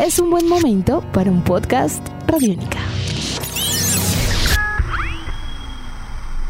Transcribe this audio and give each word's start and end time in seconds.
es 0.00 0.18
un 0.18 0.30
buen 0.30 0.48
momento 0.48 1.02
para 1.12 1.30
un 1.30 1.44
podcast 1.44 2.08
Radiónica. 2.26 2.78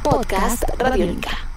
Podcast 0.04 0.62
Radiónica. 0.78 1.50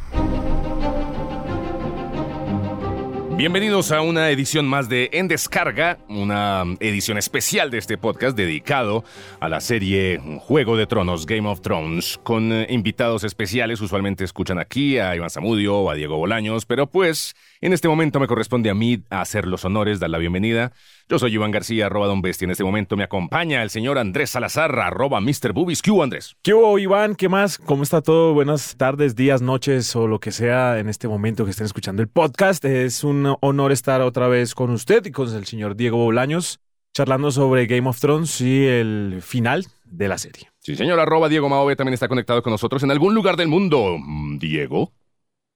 Bienvenidos 3.37 3.91
a 3.91 4.01
una 4.01 4.29
edición 4.29 4.67
más 4.67 4.89
de 4.89 5.09
En 5.11 5.27
Descarga, 5.27 5.97
una 6.07 6.63
edición 6.79 7.17
especial 7.17 7.71
de 7.71 7.79
este 7.79 7.97
podcast 7.97 8.37
dedicado 8.37 9.03
a 9.39 9.49
la 9.49 9.59
serie 9.59 10.21
Juego 10.39 10.77
de 10.77 10.87
Tronos, 10.87 11.25
Game 11.25 11.49
of 11.49 11.61
Thrones, 11.61 12.19
con 12.23 12.53
eh, 12.53 12.67
invitados 12.69 13.23
especiales. 13.23 13.81
Usualmente 13.81 14.23
escuchan 14.23 14.59
aquí 14.59 14.97
a 14.97 15.15
Iván 15.15 15.29
Zamudio 15.29 15.77
o 15.77 15.89
a 15.89 15.95
Diego 15.95 16.17
Bolaños, 16.17 16.65
pero 16.65 16.87
pues 16.87 17.35
en 17.59 17.73
este 17.73 17.87
momento 17.87 18.19
me 18.19 18.27
corresponde 18.27 18.69
a 18.69 18.75
mí 18.75 19.03
hacer 19.09 19.47
los 19.47 19.65
honores, 19.65 19.99
dar 19.99 20.11
la 20.11 20.19
bienvenida. 20.19 20.71
Yo 21.09 21.19
soy 21.19 21.33
Iván 21.33 21.51
García, 21.51 21.87
arroba 21.87 22.07
Don 22.07 22.21
Bestia. 22.21 22.45
En 22.45 22.51
este 22.51 22.63
momento 22.63 22.95
me 22.95 23.03
acompaña 23.03 23.61
el 23.61 23.69
señor 23.69 23.97
Andrés 23.97 24.29
Salazar, 24.31 24.79
arroba 24.79 25.19
Mr. 25.19 25.51
Boobies. 25.53 25.81
¿Qué 25.81 25.91
hubo, 25.91 26.01
Andrés? 26.01 26.35
¿Qué 26.41 26.53
hubo, 26.53 26.79
Iván? 26.79 27.15
¿Qué 27.15 27.27
más? 27.27 27.57
¿Cómo 27.57 27.83
está 27.83 28.01
todo? 28.01 28.33
Buenas 28.33 28.77
tardes, 28.77 29.15
días, 29.15 29.41
noches 29.41 29.95
o 29.97 30.07
lo 30.07 30.19
que 30.19 30.31
sea 30.31 30.79
en 30.79 30.87
este 30.87 31.09
momento 31.09 31.43
que 31.43 31.51
estén 31.51 31.65
escuchando 31.65 32.01
el 32.01 32.07
podcast. 32.07 32.63
Es 32.63 33.03
un 33.03 33.35
honor 33.41 33.73
estar 33.73 34.01
otra 34.01 34.27
vez 34.29 34.55
con 34.55 34.71
usted 34.71 35.05
y 35.05 35.11
con 35.11 35.33
el 35.35 35.45
señor 35.45 35.75
Diego 35.75 35.97
Bolaños 35.97 36.59
charlando 36.93 37.31
sobre 37.31 37.65
Game 37.65 37.89
of 37.89 37.99
Thrones 37.99 38.39
y 38.39 38.65
el 38.65 39.19
final 39.21 39.65
de 39.85 40.07
la 40.07 40.17
serie. 40.17 40.51
Sí, 40.59 40.75
señor, 40.75 40.99
arroba 40.99 41.27
Diego 41.27 41.49
Maove 41.49 41.75
también 41.75 41.95
está 41.95 42.07
conectado 42.07 42.41
con 42.41 42.51
nosotros 42.51 42.81
en 42.83 42.91
algún 42.91 43.13
lugar 43.13 43.35
del 43.35 43.47
mundo. 43.47 43.97
Mm, 43.99 44.37
Diego. 44.37 44.93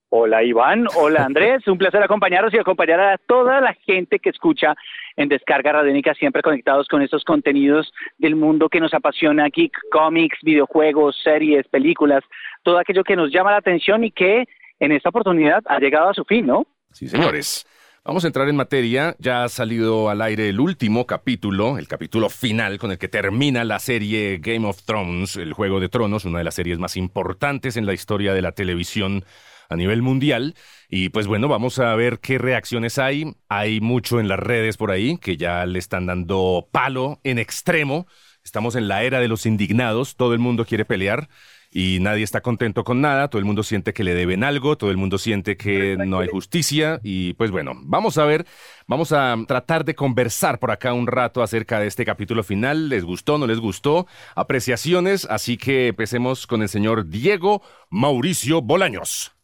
Hola 0.10 0.42
Iván, 0.42 0.86
hola 0.96 1.26
Andrés, 1.26 1.68
un 1.68 1.78
placer 1.78 2.02
acompañaros 2.02 2.54
y 2.54 2.58
acompañar 2.58 3.00
a 3.02 3.18
toda 3.18 3.60
la 3.60 3.74
gente 3.74 4.20
que 4.20 4.30
escucha 4.30 4.74
en 5.18 5.28
Descarga 5.28 5.74
Radiónica, 5.74 6.14
siempre 6.14 6.42
conectados 6.42 6.88
con 6.88 7.02
estos 7.02 7.26
contenidos 7.26 7.92
del 8.18 8.38
mundo 8.38 8.70
que 8.70 8.80
nos 8.80 8.94
apasiona, 8.94 9.50
geek, 9.50 9.74
cómics, 9.92 10.38
videojuegos, 10.44 11.18
series, 11.22 11.68
películas, 11.68 12.24
todo 12.64 12.80
aquello 12.80 13.04
que 13.04 13.18
nos 13.18 13.34
llama 13.34 13.52
la 13.52 13.58
atención 13.58 14.06
y 14.06 14.12
que 14.12 14.46
en 14.80 14.94
esta 14.94 15.10
oportunidad 15.10 15.62
ha 15.66 15.78
llegado 15.80 16.10
a 16.10 16.14
su 16.14 16.24
fin, 16.24 16.46
¿no? 16.48 16.66
Sí, 16.94 17.10
señores. 17.10 17.68
Vamos 18.06 18.24
a 18.24 18.28
entrar 18.28 18.48
en 18.48 18.56
materia. 18.56 19.14
Ya 19.20 19.44
ha 19.44 19.50
salido 19.50 20.10
al 20.10 20.22
aire 20.22 20.48
el 20.48 20.62
último 20.62 21.06
capítulo, 21.06 21.78
el 21.78 21.90
capítulo 21.90 22.30
final 22.30 22.78
con 22.78 22.92
el 22.92 22.98
que 22.98 23.10
termina 23.10 23.66
la 23.66 23.80
serie 23.80 24.38
Game 24.38 24.66
of 24.66 24.84
Thrones, 24.84 25.36
el 25.36 25.52
Juego 25.52 25.82
de 25.82 25.90
Tronos, 25.90 26.24
una 26.24 26.38
de 26.38 26.46
las 26.46 26.56
series 26.56 26.80
más 26.80 26.96
importantes 26.96 27.76
en 27.76 27.86
la 27.86 27.92
historia 27.92 28.34
de 28.34 28.42
la 28.42 28.54
televisión 28.54 29.26
a 29.70 29.76
nivel 29.76 30.02
mundial. 30.02 30.56
Y 30.90 31.10
pues 31.10 31.28
bueno, 31.28 31.48
vamos 31.48 31.80
a 31.80 31.96
ver 31.96 32.20
qué 32.20 32.38
reacciones 32.38 32.98
hay. 32.98 33.36
Hay 33.50 33.82
mucho 33.82 34.20
en 34.20 34.28
las 34.28 34.40
redes 34.40 34.78
por 34.78 34.92
ahí 34.92 35.18
que 35.18 35.38
ya 35.38 35.66
le 35.66 35.80
están 35.80 36.06
dando 36.06 36.70
palo 36.72 37.20
en 37.24 37.40
extremo. 37.40 38.08
Estamos 38.44 38.76
en 38.76 38.88
la 38.88 39.04
era 39.04 39.20
de 39.20 39.28
los 39.28 39.46
indignados, 39.46 40.16
todo 40.16 40.34
el 40.34 40.40
mundo 40.40 40.66
quiere 40.66 40.86
pelear 40.86 41.28
y 41.72 42.00
nadie 42.00 42.24
está 42.24 42.42
contento 42.42 42.84
con 42.84 43.02
nada, 43.02 43.28
todo 43.28 43.40
el 43.40 43.46
mundo 43.46 43.64
siente 43.64 43.94
que 43.94 44.04
le 44.04 44.14
deben 44.14 44.44
algo, 44.44 44.78
todo 44.78 44.90
el 44.90 44.98
mundo 44.98 45.18
siente 45.18 45.58
que 45.58 45.98
no 45.98 46.20
hay 46.20 46.28
justicia. 46.28 47.00
Y 47.04 47.34
pues 47.34 47.52
bueno, 47.52 47.74
vamos 47.76 48.18
a 48.18 48.26
ver, 48.26 48.46
vamos 48.88 49.12
a 49.12 49.36
tratar 49.48 49.86
de 49.86 49.96
conversar 49.96 50.60
por 50.60 50.72
acá 50.72 50.94
un 50.94 51.08
rato 51.08 51.44
acerca 51.44 51.80
de 51.80 51.88
este 51.88 52.06
capítulo 52.06 52.44
final, 52.44 52.90
les 52.90 53.04
gustó, 53.04 53.38
no 53.38 53.48
les 53.48 53.60
gustó, 53.60 54.08
apreciaciones, 54.36 55.26
así 55.26 55.58
que 55.58 55.90
empecemos 55.90 56.48
con 56.48 56.62
el 56.62 56.70
señor 56.70 57.10
Diego 57.10 57.62
Mauricio 57.90 58.62
Bolaños. 58.62 59.37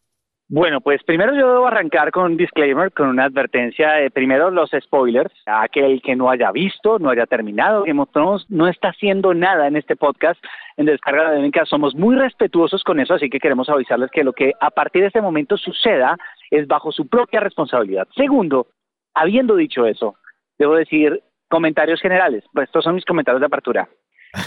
Bueno, 0.48 0.82
pues 0.82 1.02
primero 1.04 1.34
yo 1.34 1.54
debo 1.54 1.66
arrancar 1.66 2.10
con 2.10 2.24
un 2.24 2.36
disclaimer, 2.36 2.92
con 2.92 3.08
una 3.08 3.24
advertencia. 3.24 3.92
de 3.92 4.10
primero 4.10 4.50
los 4.50 4.70
spoilers. 4.78 5.32
Aquel 5.46 6.02
que 6.02 6.14
no 6.14 6.28
haya 6.28 6.52
visto, 6.52 6.98
no 6.98 7.10
haya 7.10 7.26
terminado 7.26 7.84
Game 7.84 8.00
of 8.00 8.10
Thrones, 8.12 8.44
no 8.50 8.68
está 8.68 8.88
haciendo 8.88 9.32
nada 9.32 9.66
en 9.66 9.76
este 9.76 9.96
podcast 9.96 10.42
en 10.76 10.86
Descarga 10.86 11.24
Radiónica. 11.24 11.64
Somos 11.64 11.94
muy 11.94 12.14
respetuosos 12.16 12.82
con 12.84 13.00
eso, 13.00 13.14
así 13.14 13.30
que 13.30 13.40
queremos 13.40 13.70
avisarles 13.70 14.10
que 14.10 14.22
lo 14.22 14.34
que 14.34 14.52
a 14.60 14.70
partir 14.70 15.02
de 15.02 15.08
este 15.08 15.22
momento 15.22 15.56
suceda 15.56 16.16
es 16.50 16.66
bajo 16.66 16.92
su 16.92 17.08
propia 17.08 17.40
responsabilidad. 17.40 18.06
Segundo, 18.14 18.66
habiendo 19.14 19.56
dicho 19.56 19.86
eso, 19.86 20.16
debo 20.58 20.74
decir 20.74 21.22
comentarios 21.48 22.00
generales. 22.00 22.44
Pues 22.52 22.68
estos 22.68 22.84
son 22.84 22.96
mis 22.96 23.04
comentarios 23.06 23.40
de 23.40 23.46
apertura. 23.46 23.88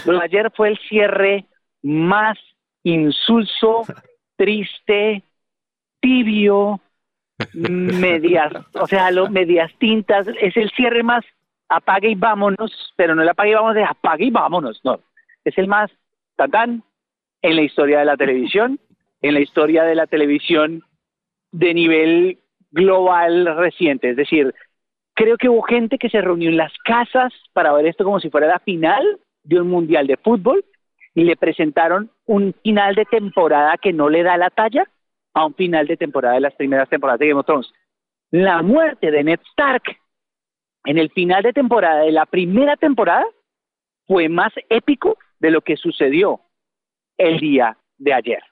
Lo 0.06 0.12
de 0.12 0.24
ayer 0.24 0.52
fue 0.54 0.68
el 0.68 0.78
cierre 0.88 1.46
más 1.82 2.38
insulso, 2.84 3.82
triste, 4.36 5.24
tibio, 6.00 6.80
medias, 7.54 8.52
o 8.74 8.86
sea, 8.86 9.10
lo, 9.10 9.28
medias 9.30 9.72
tintas, 9.78 10.26
es 10.40 10.56
el 10.56 10.70
cierre 10.70 11.02
más 11.02 11.24
apague 11.68 12.10
y 12.10 12.14
vámonos, 12.14 12.92
pero 12.96 13.14
no 13.14 13.22
el 13.22 13.28
apague 13.28 13.50
y 13.50 13.54
vámonos 13.54 13.74
de 13.74 13.84
apague 13.84 14.24
y 14.26 14.30
vámonos, 14.30 14.80
no, 14.84 15.00
es 15.44 15.56
el 15.58 15.68
más 15.68 15.90
tatán 16.36 16.82
en 17.42 17.56
la 17.56 17.62
historia 17.62 18.00
de 18.00 18.04
la 18.04 18.16
televisión, 18.16 18.80
en 19.20 19.34
la 19.34 19.40
historia 19.40 19.84
de 19.84 19.94
la 19.94 20.06
televisión 20.06 20.82
de 21.52 21.74
nivel 21.74 22.38
global 22.70 23.56
reciente, 23.56 24.10
es 24.10 24.16
decir, 24.16 24.54
creo 25.14 25.36
que 25.36 25.48
hubo 25.48 25.62
gente 25.62 25.98
que 25.98 26.10
se 26.10 26.20
reunió 26.20 26.48
en 26.48 26.56
las 26.56 26.72
casas 26.84 27.32
para 27.52 27.72
ver 27.72 27.86
esto 27.86 28.04
como 28.04 28.20
si 28.20 28.30
fuera 28.30 28.46
la 28.46 28.60
final 28.60 29.02
de 29.42 29.60
un 29.60 29.68
mundial 29.68 30.06
de 30.06 30.16
fútbol 30.16 30.64
y 31.14 31.24
le 31.24 31.36
presentaron 31.36 32.10
un 32.26 32.54
final 32.62 32.94
de 32.94 33.04
temporada 33.04 33.76
que 33.78 33.92
no 33.92 34.08
le 34.08 34.22
da 34.22 34.36
la 34.36 34.50
talla 34.50 34.88
a 35.38 35.46
un 35.46 35.54
final 35.54 35.86
de 35.86 35.96
temporada 35.96 36.34
de 36.34 36.40
las 36.40 36.54
primeras 36.54 36.88
temporadas 36.88 37.20
de 37.20 37.28
Game 37.28 37.40
of 37.40 37.46
Thrones. 37.46 37.72
La 38.30 38.60
muerte 38.62 39.10
de 39.10 39.22
Ned 39.22 39.40
Stark 39.52 39.82
en 40.84 40.98
el 40.98 41.10
final 41.10 41.42
de 41.42 41.52
temporada 41.52 42.02
de 42.02 42.12
la 42.12 42.26
primera 42.26 42.76
temporada 42.76 43.24
fue 44.06 44.28
más 44.28 44.52
épico 44.68 45.16
de 45.38 45.50
lo 45.50 45.60
que 45.60 45.76
sucedió 45.76 46.40
el 47.16 47.38
día 47.38 47.76
de 47.98 48.12
ayer. 48.14 48.42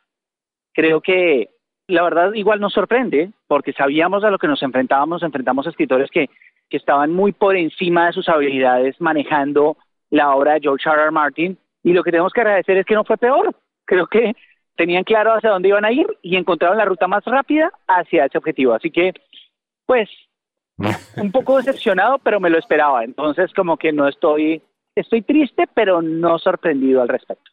Creo 0.72 1.00
que 1.00 1.50
la 1.88 2.02
verdad 2.02 2.32
igual 2.34 2.60
nos 2.60 2.72
sorprende 2.72 3.30
porque 3.48 3.72
sabíamos 3.72 4.22
a 4.22 4.30
lo 4.30 4.38
que 4.38 4.48
nos 4.48 4.62
enfrentábamos, 4.62 5.22
enfrentamos 5.22 5.66
a 5.66 5.70
escritores 5.70 6.10
que, 6.10 6.28
que 6.68 6.76
estaban 6.76 7.12
muy 7.12 7.32
por 7.32 7.56
encima 7.56 8.06
de 8.06 8.12
sus 8.12 8.28
habilidades 8.28 9.00
manejando 9.00 9.76
la 10.10 10.34
obra 10.36 10.54
de 10.54 10.60
George 10.60 10.88
R. 10.88 11.02
R. 11.02 11.10
Martin 11.10 11.58
y 11.82 11.92
lo 11.92 12.04
que 12.04 12.12
tenemos 12.12 12.32
que 12.32 12.42
agradecer 12.42 12.76
es 12.76 12.86
que 12.86 12.94
no 12.94 13.04
fue 13.04 13.16
peor. 13.16 13.54
Creo 13.84 14.06
que 14.06 14.34
tenían 14.76 15.04
claro 15.04 15.32
hacia 15.32 15.50
dónde 15.50 15.68
iban 15.68 15.84
a 15.84 15.92
ir 15.92 16.06
y 16.22 16.36
encontraron 16.36 16.78
la 16.78 16.84
ruta 16.84 17.08
más 17.08 17.24
rápida 17.24 17.70
hacia 17.88 18.26
ese 18.26 18.38
objetivo. 18.38 18.74
Así 18.74 18.90
que, 18.90 19.12
pues, 19.86 20.08
un 21.16 21.32
poco 21.32 21.56
decepcionado, 21.56 22.18
pero 22.18 22.40
me 22.40 22.50
lo 22.50 22.58
esperaba. 22.58 23.04
Entonces, 23.04 23.52
como 23.54 23.76
que 23.76 23.92
no 23.92 24.08
estoy, 24.08 24.62
estoy 24.94 25.22
triste, 25.22 25.66
pero 25.74 26.02
no 26.02 26.38
sorprendido 26.38 27.02
al 27.02 27.08
respecto. 27.08 27.50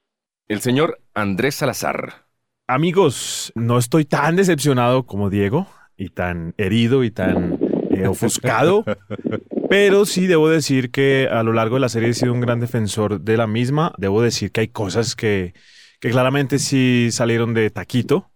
El 0.48 0.60
señor 0.60 1.00
Andrés 1.14 1.56
Salazar. 1.56 2.26
Amigos, 2.68 3.52
no 3.56 3.78
estoy 3.78 4.06
tan 4.06 4.36
decepcionado 4.36 5.04
como 5.04 5.30
Diego 5.30 5.68
y 5.98 6.10
tan 6.10 6.54
herido 6.58 7.04
y 7.04 7.12
tan 7.12 7.60
eh, 7.92 8.08
ofuscado, 8.08 8.84
pero 9.70 10.06
sí 10.06 10.28
debo 10.28 10.50
decir 10.50 10.92
que 10.92 11.28
a 11.32 11.44
lo 11.44 11.54
largo 11.54 11.76
de 11.76 11.82
la 11.82 11.90
serie 11.90 12.10
he 12.10 12.14
sido 12.14 12.34
un 12.34 12.42
gran 12.42 12.60
defensor 12.60 13.22
de 13.22 13.38
la 13.38 13.48
misma. 13.48 13.94
Debo 13.98 14.22
decir 14.22 14.52
que 14.52 14.62
hay 14.62 14.68
cosas 14.68 15.16
que 15.16 15.54
que 16.04 16.10
claramente 16.10 16.60
sí 16.60 17.12
salieron 17.14 17.54
de 17.54 17.70
taquito, 17.70 18.30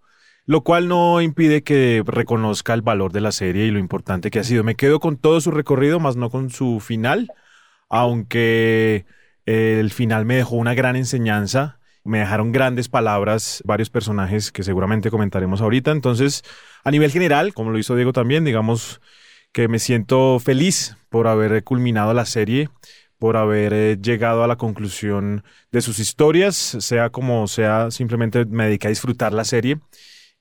lo 0.45 0.61
cual 0.61 0.87
no 0.87 1.19
impide 1.19 1.63
que 1.63 2.01
reconozca 2.05 2.73
el 2.73 2.81
valor 2.81 3.11
de 3.11 3.19
la 3.19 3.33
serie 3.33 3.65
y 3.65 3.71
lo 3.71 3.77
importante 3.77 4.31
que 4.31 4.39
ha 4.39 4.45
sido. 4.45 4.63
Me 4.63 4.75
quedo 4.75 5.01
con 5.01 5.17
todo 5.17 5.41
su 5.41 5.51
recorrido, 5.51 5.99
más 5.99 6.15
no 6.15 6.29
con 6.29 6.49
su 6.49 6.79
final, 6.79 7.27
aunque 7.89 9.05
el 9.45 9.91
final 9.91 10.23
me 10.23 10.37
dejó 10.37 10.55
una 10.55 10.75
gran 10.75 10.95
enseñanza, 10.95 11.79
me 12.05 12.19
dejaron 12.19 12.53
grandes 12.53 12.87
palabras, 12.87 13.61
varios 13.65 13.89
personajes 13.89 14.53
que 14.53 14.63
seguramente 14.63 15.11
comentaremos 15.11 15.59
ahorita. 15.59 15.91
Entonces, 15.91 16.43
a 16.85 16.91
nivel 16.91 17.11
general, 17.11 17.53
como 17.53 17.71
lo 17.71 17.79
hizo 17.79 17.97
Diego 17.97 18.13
también, 18.13 18.45
digamos 18.45 19.01
que 19.51 19.67
me 19.67 19.79
siento 19.79 20.39
feliz 20.39 20.95
por 21.09 21.27
haber 21.27 21.65
culminado 21.65 22.13
la 22.13 22.25
serie 22.25 22.69
por 23.19 23.37
haber 23.37 23.73
eh, 23.73 23.97
llegado 24.01 24.43
a 24.43 24.47
la 24.47 24.57
conclusión 24.57 25.43
de 25.71 25.81
sus 25.81 25.99
historias, 25.99 26.55
sea 26.55 27.09
como 27.09 27.47
sea, 27.47 27.91
simplemente 27.91 28.45
me 28.45 28.65
dediqué 28.65 28.87
a 28.87 28.89
disfrutar 28.91 29.33
la 29.33 29.43
serie 29.43 29.79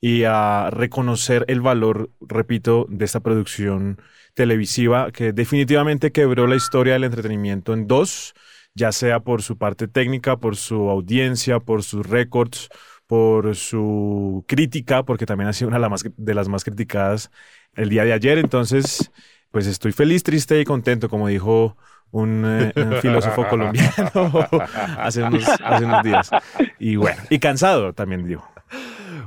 y 0.00 0.24
a 0.24 0.70
reconocer 0.70 1.44
el 1.48 1.60
valor, 1.60 2.10
repito, 2.20 2.86
de 2.88 3.04
esta 3.04 3.20
producción 3.20 4.00
televisiva 4.34 5.10
que 5.10 5.32
definitivamente 5.32 6.12
quebró 6.12 6.46
la 6.46 6.56
historia 6.56 6.92
del 6.94 7.04
entretenimiento 7.04 7.72
en 7.72 7.86
dos, 7.86 8.34
ya 8.74 8.92
sea 8.92 9.20
por 9.20 9.42
su 9.42 9.56
parte 9.56 9.88
técnica, 9.88 10.36
por 10.36 10.56
su 10.56 10.90
audiencia, 10.90 11.60
por 11.60 11.82
sus 11.82 12.06
récords, 12.06 12.68
por 13.06 13.56
su 13.56 14.44
crítica, 14.46 15.04
porque 15.04 15.26
también 15.26 15.48
ha 15.48 15.52
sido 15.54 15.68
una 15.68 15.78
de 15.78 16.34
las 16.34 16.48
más 16.48 16.64
criticadas 16.64 17.30
el 17.74 17.88
día 17.88 18.04
de 18.04 18.12
ayer. 18.12 18.38
Entonces, 18.38 19.10
pues 19.50 19.66
estoy 19.66 19.92
feliz, 19.92 20.22
triste 20.22 20.60
y 20.60 20.64
contento, 20.64 21.08
como 21.08 21.28
dijo 21.28 21.76
un, 22.10 22.44
eh, 22.74 23.00
filósofo 23.00 23.46
colombiano 23.50 24.48
hace, 24.98 25.22
unos, 25.22 26.02
días. 26.02 26.30
Y 26.78 26.96
bueno, 26.96 27.22
y 27.30 27.38
cansado 27.38 27.92
también 27.92 28.26
digo. 28.26 28.46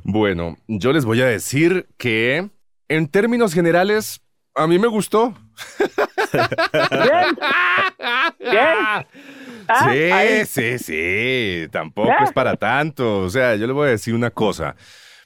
Bueno, 0.04 0.58
yo 0.68 0.94
les 0.94 1.06
voy 1.06 1.22
a 1.22 1.26
decir 1.26 1.88
que 1.98 2.50
en 2.88 3.08
términos 3.08 3.54
generales 3.54 4.22
a 4.56 4.68
mí 4.68 4.80
me 4.80 4.88
gustó. 4.88 5.34
Bien. 6.32 7.38
Bien. 8.40 9.06
Ah, 9.72 9.86
Sí, 9.92 10.46
sí, 10.48 10.80
sí, 10.80 11.68
tampoco 11.72 12.08
Ya. 12.08 12.26
es 12.26 12.34
para 12.34 12.56
tanto. 12.56 13.20
O 13.20 13.30
sea, 13.30 13.56
yo 13.56 13.68
le 13.68 13.74
voy 13.74 13.88
a 13.90 13.92
decir 13.92 14.16
una 14.16 14.32
cosa. 14.32 14.76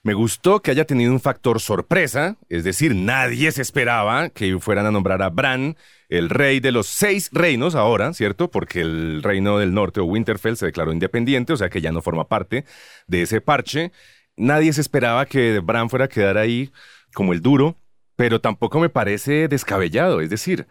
Me 0.05 0.13
gustó 0.13 0.61
que 0.61 0.69
haya 0.69 0.83
tenido 0.83 1.13
un 1.13 1.21
factor 1.21 1.61
sorpresa, 1.61 2.35
es 2.49 2.65
decir, 2.65 2.93
nadie 2.93 3.49
se 3.53 3.61
esperaba 3.61 4.27
que 4.27 4.59
fueran 4.59 4.85
a 4.85 4.91
nombrar 4.91 5.21
a 5.21 5.29
Bran, 5.29 5.77
el 6.09 6.29
rey 6.29 6.59
de 6.59 6.73
los 6.73 6.87
seis 6.87 7.29
reinos 7.31 7.73
ahora, 7.73 8.13
¿cierto? 8.13 8.51
Porque 8.51 8.81
el 8.81 9.23
reino 9.23 9.59
del 9.59 9.73
norte 9.73 10.01
o 10.01 10.03
Winterfell 10.03 10.57
se 10.57 10.65
declaró 10.65 10.91
independiente, 10.91 11.53
o 11.53 11.57
sea 11.57 11.69
que 11.69 11.79
ya 11.79 11.93
no 11.93 12.01
forma 12.01 12.27
parte 12.27 12.65
de 13.07 13.21
ese 13.21 13.39
parche. 13.39 13.93
Nadie 14.35 14.73
se 14.73 14.81
esperaba 14.81 15.25
que 15.25 15.59
Bran 15.59 15.89
fuera 15.89 16.05
a 16.05 16.09
quedar 16.09 16.37
ahí 16.37 16.69
como 17.13 17.31
el 17.31 17.41
duro, 17.41 17.77
pero 18.17 18.41
tampoco 18.41 18.81
me 18.81 18.89
parece 18.89 19.47
descabellado, 19.47 20.19
es 20.19 20.29
decir, 20.29 20.67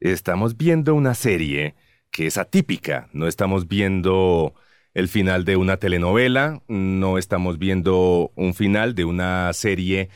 estamos 0.00 0.56
viendo 0.56 0.96
una 0.96 1.14
serie 1.14 1.76
que 2.10 2.26
es 2.26 2.38
atípica. 2.38 3.08
No 3.12 3.28
estamos 3.28 3.68
viendo 3.68 4.54
el 4.94 5.08
final 5.08 5.44
de 5.44 5.56
una 5.56 5.76
telenovela, 5.76 6.62
no 6.68 7.18
estamos 7.18 7.58
viendo 7.58 8.30
un 8.36 8.54
final 8.54 8.94
de 8.94 9.04
una 9.04 9.52
serie 9.52 10.08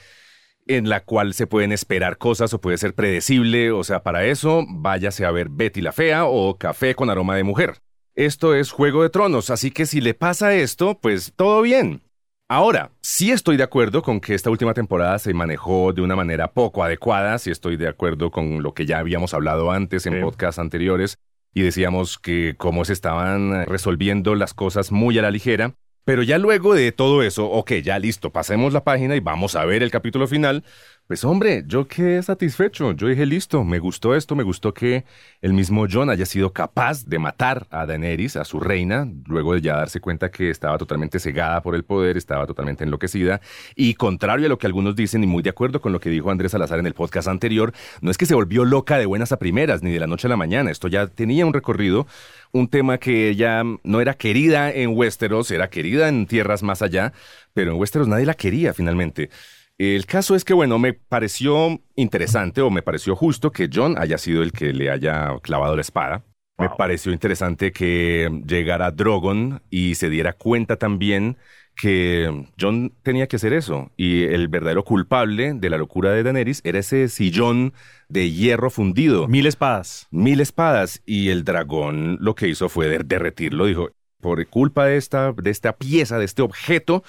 en 0.68 0.88
la 0.88 1.00
cual 1.04 1.34
se 1.34 1.46
pueden 1.46 1.72
esperar 1.72 2.18
cosas 2.18 2.54
o 2.54 2.60
puede 2.60 2.78
ser 2.78 2.94
predecible. 2.94 3.72
O 3.72 3.82
sea, 3.84 4.02
para 4.02 4.24
eso 4.24 4.64
váyase 4.68 5.24
a 5.24 5.30
ver 5.30 5.48
Betty 5.50 5.80
la 5.80 5.92
Fea 5.92 6.26
o 6.26 6.56
Café 6.58 6.94
con 6.94 7.10
aroma 7.10 7.34
de 7.36 7.42
mujer. 7.42 7.78
Esto 8.14 8.54
es 8.54 8.70
Juego 8.70 9.02
de 9.02 9.10
Tronos, 9.10 9.50
así 9.50 9.70
que 9.70 9.86
si 9.86 10.00
le 10.00 10.14
pasa 10.14 10.54
esto, 10.54 10.98
pues 11.00 11.32
todo 11.34 11.62
bien. 11.62 12.02
Ahora, 12.48 12.92
sí 13.02 13.30
estoy 13.30 13.56
de 13.56 13.62
acuerdo 13.62 14.02
con 14.02 14.20
que 14.20 14.34
esta 14.34 14.50
última 14.50 14.74
temporada 14.74 15.18
se 15.18 15.34
manejó 15.34 15.92
de 15.92 16.00
una 16.02 16.16
manera 16.16 16.52
poco 16.52 16.82
adecuada, 16.82 17.38
sí 17.38 17.50
estoy 17.50 17.76
de 17.76 17.88
acuerdo 17.88 18.30
con 18.30 18.62
lo 18.62 18.72
que 18.72 18.86
ya 18.86 18.98
habíamos 18.98 19.34
hablado 19.34 19.70
antes 19.70 20.06
en 20.06 20.14
Sí. 20.14 20.20
podcasts 20.20 20.58
anteriores 20.58 21.18
y 21.54 21.62
decíamos 21.62 22.18
que 22.18 22.54
cómo 22.56 22.84
se 22.84 22.92
estaban 22.92 23.66
resolviendo 23.66 24.34
las 24.34 24.54
cosas 24.54 24.92
muy 24.92 25.18
a 25.18 25.22
la 25.22 25.30
ligera. 25.30 25.74
Pero 26.04 26.22
ya 26.22 26.38
luego 26.38 26.74
de 26.74 26.90
todo 26.90 27.22
eso, 27.22 27.50
ok, 27.50 27.72
ya 27.82 27.98
listo, 27.98 28.32
pasemos 28.32 28.72
la 28.72 28.82
página 28.82 29.14
y 29.14 29.20
vamos 29.20 29.56
a 29.56 29.64
ver 29.66 29.82
el 29.82 29.90
capítulo 29.90 30.26
final. 30.26 30.64
Pues 31.08 31.24
hombre, 31.24 31.64
yo 31.66 31.88
quedé 31.88 32.22
satisfecho, 32.22 32.92
yo 32.92 33.06
dije 33.08 33.24
listo, 33.24 33.64
me 33.64 33.78
gustó 33.78 34.14
esto, 34.14 34.36
me 34.36 34.42
gustó 34.42 34.74
que 34.74 35.04
el 35.40 35.54
mismo 35.54 35.86
John 35.90 36.10
haya 36.10 36.26
sido 36.26 36.52
capaz 36.52 37.06
de 37.06 37.18
matar 37.18 37.66
a 37.70 37.86
Daenerys, 37.86 38.36
a 38.36 38.44
su 38.44 38.60
reina, 38.60 39.10
luego 39.26 39.54
de 39.54 39.62
ya 39.62 39.76
darse 39.76 40.00
cuenta 40.00 40.30
que 40.30 40.50
estaba 40.50 40.76
totalmente 40.76 41.18
cegada 41.18 41.62
por 41.62 41.74
el 41.74 41.82
poder, 41.82 42.18
estaba 42.18 42.46
totalmente 42.46 42.84
enloquecida. 42.84 43.40
Y 43.74 43.94
contrario 43.94 44.44
a 44.44 44.48
lo 44.50 44.58
que 44.58 44.66
algunos 44.66 44.96
dicen, 44.96 45.24
y 45.24 45.26
muy 45.26 45.42
de 45.42 45.48
acuerdo 45.48 45.80
con 45.80 45.92
lo 45.92 46.00
que 46.00 46.10
dijo 46.10 46.30
Andrés 46.30 46.52
Salazar 46.52 46.78
en 46.78 46.86
el 46.86 46.92
podcast 46.92 47.26
anterior, 47.28 47.72
no 48.02 48.10
es 48.10 48.18
que 48.18 48.26
se 48.26 48.34
volvió 48.34 48.66
loca 48.66 48.98
de 48.98 49.06
buenas 49.06 49.32
a 49.32 49.38
primeras, 49.38 49.82
ni 49.82 49.90
de 49.90 50.00
la 50.00 50.06
noche 50.06 50.26
a 50.26 50.30
la 50.30 50.36
mañana, 50.36 50.70
esto 50.70 50.88
ya 50.88 51.06
tenía 51.06 51.46
un 51.46 51.54
recorrido, 51.54 52.06
un 52.52 52.68
tema 52.68 52.98
que 52.98 53.30
ella 53.30 53.62
no 53.82 54.02
era 54.02 54.12
querida 54.12 54.70
en 54.70 54.90
Westeros, 54.90 55.50
era 55.52 55.70
querida 55.70 56.08
en 56.08 56.26
tierras 56.26 56.62
más 56.62 56.82
allá, 56.82 57.14
pero 57.54 57.72
en 57.72 57.78
Westeros 57.78 58.08
nadie 58.08 58.26
la 58.26 58.34
quería 58.34 58.74
finalmente. 58.74 59.30
El 59.78 60.06
caso 60.06 60.34
es 60.34 60.44
que, 60.44 60.54
bueno, 60.54 60.78
me 60.80 60.92
pareció 60.92 61.80
interesante 61.94 62.60
o 62.62 62.70
me 62.70 62.82
pareció 62.82 63.14
justo 63.14 63.52
que 63.52 63.70
John 63.72 63.94
haya 63.96 64.18
sido 64.18 64.42
el 64.42 64.50
que 64.50 64.72
le 64.72 64.90
haya 64.90 65.30
clavado 65.40 65.76
la 65.76 65.82
espada. 65.82 66.24
Me 66.58 66.68
pareció 66.70 67.12
interesante 67.12 67.70
que 67.70 68.28
llegara 68.44 68.90
Drogon 68.90 69.62
y 69.70 69.94
se 69.94 70.10
diera 70.10 70.32
cuenta 70.32 70.74
también 70.76 71.36
que 71.76 72.46
John 72.60 72.92
tenía 73.04 73.28
que 73.28 73.36
hacer 73.36 73.52
eso. 73.52 73.92
Y 73.96 74.24
el 74.24 74.48
verdadero 74.48 74.82
culpable 74.82 75.54
de 75.54 75.70
la 75.70 75.78
locura 75.78 76.10
de 76.10 76.24
Daenerys 76.24 76.60
era 76.64 76.80
ese 76.80 77.08
sillón 77.08 77.72
de 78.08 78.32
hierro 78.32 78.70
fundido 78.70 79.28
Mil 79.28 79.46
espadas. 79.46 80.08
mil 80.10 80.40
espadas 80.40 81.00
y 81.06 81.28
el 81.28 81.44
dragón 81.44 82.18
lo 82.20 82.34
que 82.34 82.48
hizo 82.48 82.68
fue 82.68 82.88
der- 82.88 83.04
derretirlo. 83.06 83.66
Dijo, 83.66 83.90
por 84.20 84.44
culpa 84.48 84.86
de 84.86 84.96
esta, 84.96 85.32
de 85.32 85.50
esta 85.50 85.76
pieza, 85.76 86.18
de 86.18 86.24
este 86.24 86.42
objeto, 86.42 87.04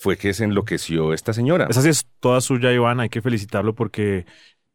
fue 0.00 0.16
que 0.16 0.32
se 0.32 0.44
enloqueció 0.44 1.12
esta 1.12 1.34
señora. 1.34 1.66
Esa 1.68 1.82
sí 1.82 1.90
es 1.90 2.06
toda 2.20 2.40
suya, 2.40 2.72
Iván. 2.72 3.00
Hay 3.00 3.10
que 3.10 3.20
felicitarlo 3.20 3.74
porque 3.74 4.24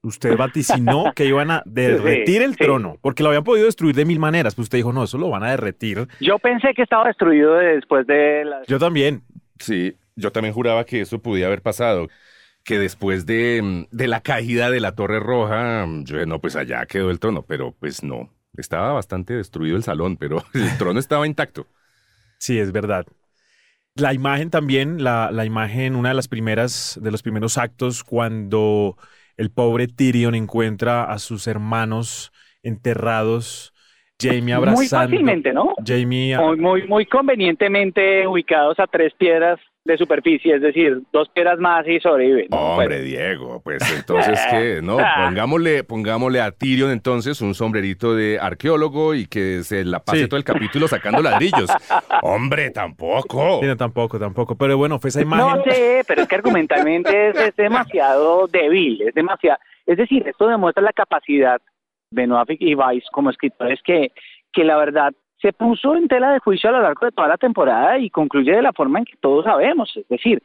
usted 0.03 0.37
vaticinó 0.37 1.13
que 1.15 1.25
iban 1.25 1.49
a 1.49 1.63
derretir 1.65 2.43
el 2.43 2.51
sí. 2.51 2.57
trono. 2.59 2.99
Porque 3.01 3.23
lo 3.23 3.29
habían 3.29 3.43
podido 3.43 3.65
destruir 3.65 3.95
de 3.95 4.05
mil 4.05 4.19
maneras. 4.19 4.53
Pues 4.53 4.67
usted 4.67 4.77
dijo, 4.77 4.93
no, 4.93 5.03
eso 5.03 5.17
lo 5.17 5.31
van 5.31 5.43
a 5.43 5.49
derretir. 5.49 6.07
Yo 6.21 6.37
pensé 6.37 6.75
que 6.75 6.83
estaba 6.83 7.07
destruido 7.07 7.55
después 7.55 8.05
de 8.05 8.45
la... 8.45 8.61
Yo 8.67 8.77
también. 8.77 9.23
Sí, 9.59 9.97
yo 10.15 10.31
también 10.31 10.53
juraba 10.53 10.85
que 10.85 11.01
eso 11.01 11.17
podía 11.17 11.47
haber 11.47 11.63
pasado. 11.63 12.07
Que 12.63 12.77
después 12.77 13.25
de, 13.25 13.87
de 13.89 14.07
la 14.07 14.21
caída 14.21 14.69
de 14.69 14.79
la 14.79 14.93
Torre 14.93 15.19
Roja, 15.19 15.87
yo 16.03 16.17
dije, 16.17 16.27
no, 16.27 16.39
pues 16.39 16.55
allá 16.55 16.85
quedó 16.85 17.09
el 17.09 17.19
trono, 17.19 17.41
pero 17.41 17.73
pues 17.79 18.03
no. 18.03 18.29
Estaba 18.57 18.93
bastante 18.93 19.33
destruido 19.33 19.75
el 19.75 19.83
salón, 19.83 20.17
pero 20.17 20.43
el 20.53 20.77
trono 20.77 20.99
estaba 20.99 21.25
intacto. 21.25 21.65
Sí, 22.37 22.59
es 22.59 22.71
verdad. 22.71 23.07
La 23.97 24.13
imagen 24.13 24.49
también, 24.49 25.03
la, 25.03 25.31
la 25.31 25.45
imagen, 25.45 25.95
una 25.95 26.09
de 26.09 26.15
las 26.15 26.27
primeras, 26.27 26.99
de 27.01 27.11
los 27.11 27.23
primeros 27.23 27.57
actos, 27.57 28.03
cuando 28.03 28.97
el 29.37 29.51
pobre 29.51 29.87
Tyrion 29.87 30.35
encuentra 30.35 31.03
a 31.05 31.17
sus 31.17 31.47
hermanos 31.47 32.33
enterrados, 32.61 33.73
Jamie 34.21 34.53
abrazando. 34.53 34.79
Muy 34.79 34.87
fácilmente, 34.87 35.53
¿no? 35.53 35.75
Jamie 35.85 36.37
Muy, 36.37 36.57
muy, 36.57 36.87
muy 36.87 37.05
convenientemente 37.05 38.27
ubicados 38.27 38.79
a 38.79 38.87
tres 38.87 39.13
piedras 39.13 39.59
de 39.85 39.97
superficie, 39.97 40.55
es 40.55 40.61
decir, 40.61 41.01
dos 41.13 41.29
piedras 41.29 41.59
más 41.59 41.87
y 41.87 41.99
sobrevive. 41.99 42.47
¿no? 42.49 42.57
Hombre, 42.57 42.87
Bueno, 42.87 43.03
Diego, 43.03 43.61
pues 43.63 43.83
entonces 43.95 44.39
que 44.49 44.81
no, 44.81 44.97
pongámosle, 44.97 45.83
pongámosle 45.83 46.41
a 46.41 46.51
Tyrion 46.51 46.89
entonces 46.89 47.39
un 47.41 47.53
sombrerito 47.53 48.15
de 48.15 48.39
arqueólogo 48.41 49.13
y 49.13 49.27
que 49.27 49.63
se 49.63 49.85
la 49.85 49.99
pase 49.99 50.21
Sí. 50.23 50.27
todo 50.27 50.37
el 50.39 50.43
capítulo 50.43 50.87
sacando 50.87 51.21
ladrillos. 51.21 51.69
Hombre, 52.23 52.71
tampoco. 52.71 53.59
Sí, 53.61 53.67
no, 53.67 53.77
tampoco, 53.77 54.17
tampoco. 54.19 54.55
Pero 54.57 54.75
bueno, 54.77 54.97
fue 54.99 55.09
esa 55.11 55.21
imagen. 55.21 55.45
no 55.59 55.63
sé, 55.63 56.01
pero 56.07 56.23
es 56.23 56.27
que 56.27 56.35
argumentalmente 56.35 57.29
es, 57.29 57.37
es 57.39 57.55
demasiado 57.55 58.47
débil, 58.47 59.01
es 59.03 59.13
demasiado... 59.13 59.59
Es 59.85 59.97
decir, 59.97 60.27
esto 60.27 60.47
demuestra 60.47 60.81
la 60.81 60.93
capacidad 60.93 61.61
de 62.09 62.25
Noafik 62.25 62.59
y 62.59 62.73
Vice 62.73 63.05
como 63.11 63.29
escritores 63.29 63.79
que, 63.85 64.11
que 64.51 64.63
la 64.63 64.77
verdad 64.77 65.13
se 65.45 65.53
puso 65.53 65.95
en 65.95 66.07
tela 66.07 66.31
de 66.31 66.39
juicio 66.39 66.71
a 66.71 66.73
lo 66.73 66.81
largo 66.81 67.05
de 67.05 67.11
toda 67.11 67.27
la 67.27 67.37
temporada 67.37 67.99
y 67.99 68.09
concluye 68.09 68.51
de 68.51 68.63
la 68.63 68.73
forma 68.73 68.97
en 68.97 69.05
que 69.05 69.15
todos 69.19 69.45
sabemos. 69.45 69.95
Es 69.95 70.07
decir, 70.07 70.41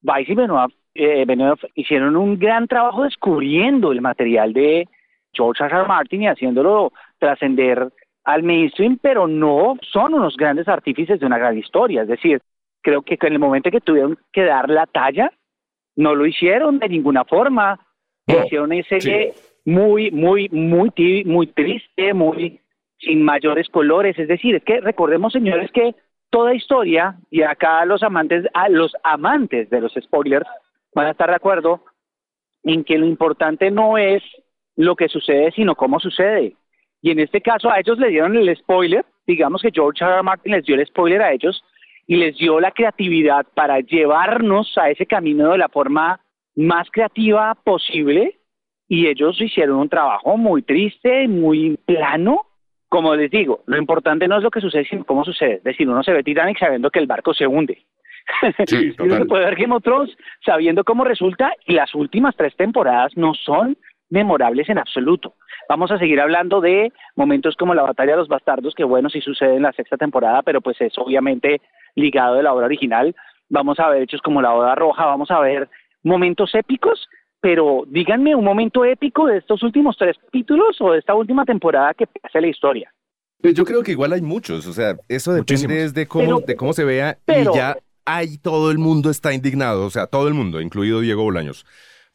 Vice 0.00 0.32
y 0.32 0.34
Benoit, 0.34 0.74
eh, 0.94 1.26
Benioff 1.26 1.62
hicieron 1.74 2.16
un 2.16 2.38
gran 2.38 2.66
trabajo 2.66 3.04
descubriendo 3.04 3.92
el 3.92 4.00
material 4.00 4.54
de 4.54 4.88
George 5.34 5.62
R. 5.62 5.76
R. 5.76 5.86
Martin 5.86 6.22
y 6.22 6.28
haciéndolo 6.28 6.94
trascender 7.18 7.92
al 8.24 8.42
mainstream, 8.42 8.98
pero 9.02 9.26
no 9.26 9.76
son 9.82 10.14
unos 10.14 10.34
grandes 10.34 10.66
artífices 10.66 11.20
de 11.20 11.26
una 11.26 11.36
gran 11.36 11.58
historia. 11.58 12.02
Es 12.02 12.08
decir, 12.08 12.40
creo 12.80 13.02
que 13.02 13.18
en 13.20 13.32
el 13.34 13.38
momento 13.38 13.70
que 13.70 13.82
tuvieron 13.82 14.16
que 14.32 14.44
dar 14.44 14.70
la 14.70 14.86
talla, 14.86 15.30
no 15.94 16.14
lo 16.14 16.24
hicieron 16.24 16.78
de 16.78 16.88
ninguna 16.88 17.26
forma. 17.26 17.78
No, 18.26 18.46
hicieron 18.46 18.72
una 18.72 18.82
serie 18.84 19.34
muy, 19.66 20.10
muy, 20.10 20.48
muy, 20.48 20.90
muy 21.26 21.46
triste, 21.48 22.14
muy 22.14 22.60
sin 22.98 23.22
mayores 23.22 23.68
colores. 23.68 24.18
Es 24.18 24.28
decir, 24.28 24.54
es 24.54 24.64
que 24.64 24.80
recordemos, 24.80 25.32
señores, 25.32 25.70
que 25.72 25.94
toda 26.30 26.54
historia, 26.54 27.16
y 27.30 27.42
acá 27.42 27.84
los 27.84 28.02
amantes, 28.02 28.46
a 28.54 28.68
los 28.68 28.94
amantes 29.02 29.70
de 29.70 29.80
los 29.80 29.94
spoilers 29.94 30.46
van 30.94 31.06
a 31.06 31.10
estar 31.10 31.28
de 31.28 31.36
acuerdo 31.36 31.84
en 32.64 32.84
que 32.84 32.98
lo 32.98 33.06
importante 33.06 33.70
no 33.70 33.98
es 33.98 34.22
lo 34.76 34.96
que 34.96 35.08
sucede, 35.08 35.52
sino 35.52 35.74
cómo 35.74 36.00
sucede. 36.00 36.54
Y 37.00 37.10
en 37.10 37.20
este 37.20 37.40
caso 37.40 37.70
a 37.70 37.78
ellos 37.78 37.98
le 37.98 38.08
dieron 38.08 38.36
el 38.36 38.54
spoiler, 38.56 39.04
digamos 39.26 39.62
que 39.62 39.70
George 39.72 40.04
R. 40.04 40.14
R. 40.14 40.22
Martin 40.22 40.52
les 40.52 40.64
dio 40.64 40.74
el 40.74 40.86
spoiler 40.86 41.22
a 41.22 41.32
ellos 41.32 41.62
y 42.06 42.16
les 42.16 42.36
dio 42.36 42.58
la 42.58 42.72
creatividad 42.72 43.46
para 43.54 43.80
llevarnos 43.80 44.76
a 44.76 44.90
ese 44.90 45.06
camino 45.06 45.52
de 45.52 45.58
la 45.58 45.68
forma 45.68 46.20
más 46.56 46.90
creativa 46.90 47.54
posible 47.54 48.38
y 48.88 49.06
ellos 49.06 49.40
hicieron 49.40 49.78
un 49.78 49.88
trabajo 49.88 50.36
muy 50.36 50.62
triste, 50.62 51.28
muy 51.28 51.76
plano. 51.84 52.46
Como 52.88 53.14
les 53.14 53.30
digo, 53.30 53.62
lo 53.66 53.76
importante 53.76 54.28
no 54.28 54.38
es 54.38 54.42
lo 54.42 54.50
que 54.50 54.60
sucede, 54.60 54.84
sino 54.84 55.04
cómo 55.04 55.24
sucede. 55.24 55.54
Es 55.54 55.64
decir, 55.64 55.88
uno 55.88 56.02
se 56.02 56.12
ve 56.12 56.22
Titanic 56.22 56.58
sabiendo 56.58 56.90
que 56.90 56.98
el 56.98 57.06
barco 57.06 57.34
se 57.34 57.46
hunde. 57.46 57.84
Sí, 58.66 58.94
y 58.98 59.02
uno 59.02 59.26
puede 59.26 59.44
ver 59.44 59.56
Game 59.56 59.74
of 59.74 59.82
Thrones 59.82 60.16
sabiendo 60.44 60.84
cómo 60.84 61.04
resulta 61.04 61.52
y 61.66 61.74
las 61.74 61.94
últimas 61.94 62.36
tres 62.36 62.54
temporadas 62.56 63.16
no 63.16 63.34
son 63.34 63.76
memorables 64.10 64.68
en 64.68 64.78
absoluto. 64.78 65.34
Vamos 65.68 65.90
a 65.90 65.98
seguir 65.98 66.20
hablando 66.20 66.60
de 66.60 66.92
momentos 67.14 67.56
como 67.56 67.74
la 67.74 67.82
batalla 67.82 68.12
de 68.12 68.18
los 68.18 68.28
bastardos, 68.28 68.74
que 68.74 68.84
bueno, 68.84 69.10
sí 69.10 69.20
sucede 69.20 69.56
en 69.56 69.62
la 69.62 69.72
sexta 69.72 69.96
temporada, 69.96 70.42
pero 70.42 70.60
pues 70.60 70.80
es 70.80 70.96
obviamente 70.96 71.60
ligado 71.94 72.36
de 72.36 72.42
la 72.42 72.54
obra 72.54 72.66
original. 72.66 73.14
Vamos 73.50 73.78
a 73.78 73.88
ver 73.90 74.02
hechos 74.02 74.22
como 74.22 74.40
la 74.40 74.52
boda 74.52 74.74
roja, 74.74 75.04
vamos 75.04 75.30
a 75.30 75.40
ver 75.40 75.68
momentos 76.02 76.54
épicos, 76.54 77.08
pero 77.40 77.84
díganme 77.88 78.34
un 78.34 78.44
momento 78.44 78.84
épico 78.84 79.26
de 79.26 79.38
estos 79.38 79.62
últimos 79.62 79.96
tres 79.96 80.16
capítulos 80.18 80.76
o 80.80 80.92
de 80.92 80.98
esta 80.98 81.14
última 81.14 81.44
temporada 81.44 81.94
que 81.94 82.06
hace 82.22 82.40
la 82.40 82.48
historia. 82.48 82.92
Pues 83.40 83.54
Yo 83.54 83.64
creo 83.64 83.82
que 83.82 83.92
igual 83.92 84.12
hay 84.12 84.22
muchos, 84.22 84.66
o 84.66 84.72
sea, 84.72 84.96
eso 85.08 85.32
depende 85.32 85.52
Muchísimos. 85.66 85.76
es 85.76 85.94
de 85.94 86.06
cómo, 86.08 86.24
Pero- 86.24 86.40
de 86.46 86.56
cómo 86.56 86.72
se 86.72 86.84
vea 86.84 87.18
pero- 87.24 87.52
y 87.52 87.56
ya 87.56 87.76
ahí 88.04 88.38
todo 88.38 88.70
el 88.70 88.78
mundo 88.78 89.10
está 89.10 89.32
indignado, 89.32 89.84
o 89.86 89.90
sea, 89.90 90.06
todo 90.06 90.26
el 90.28 90.34
mundo, 90.34 90.60
incluido 90.60 91.00
Diego 91.00 91.22
Bolaños. 91.22 91.64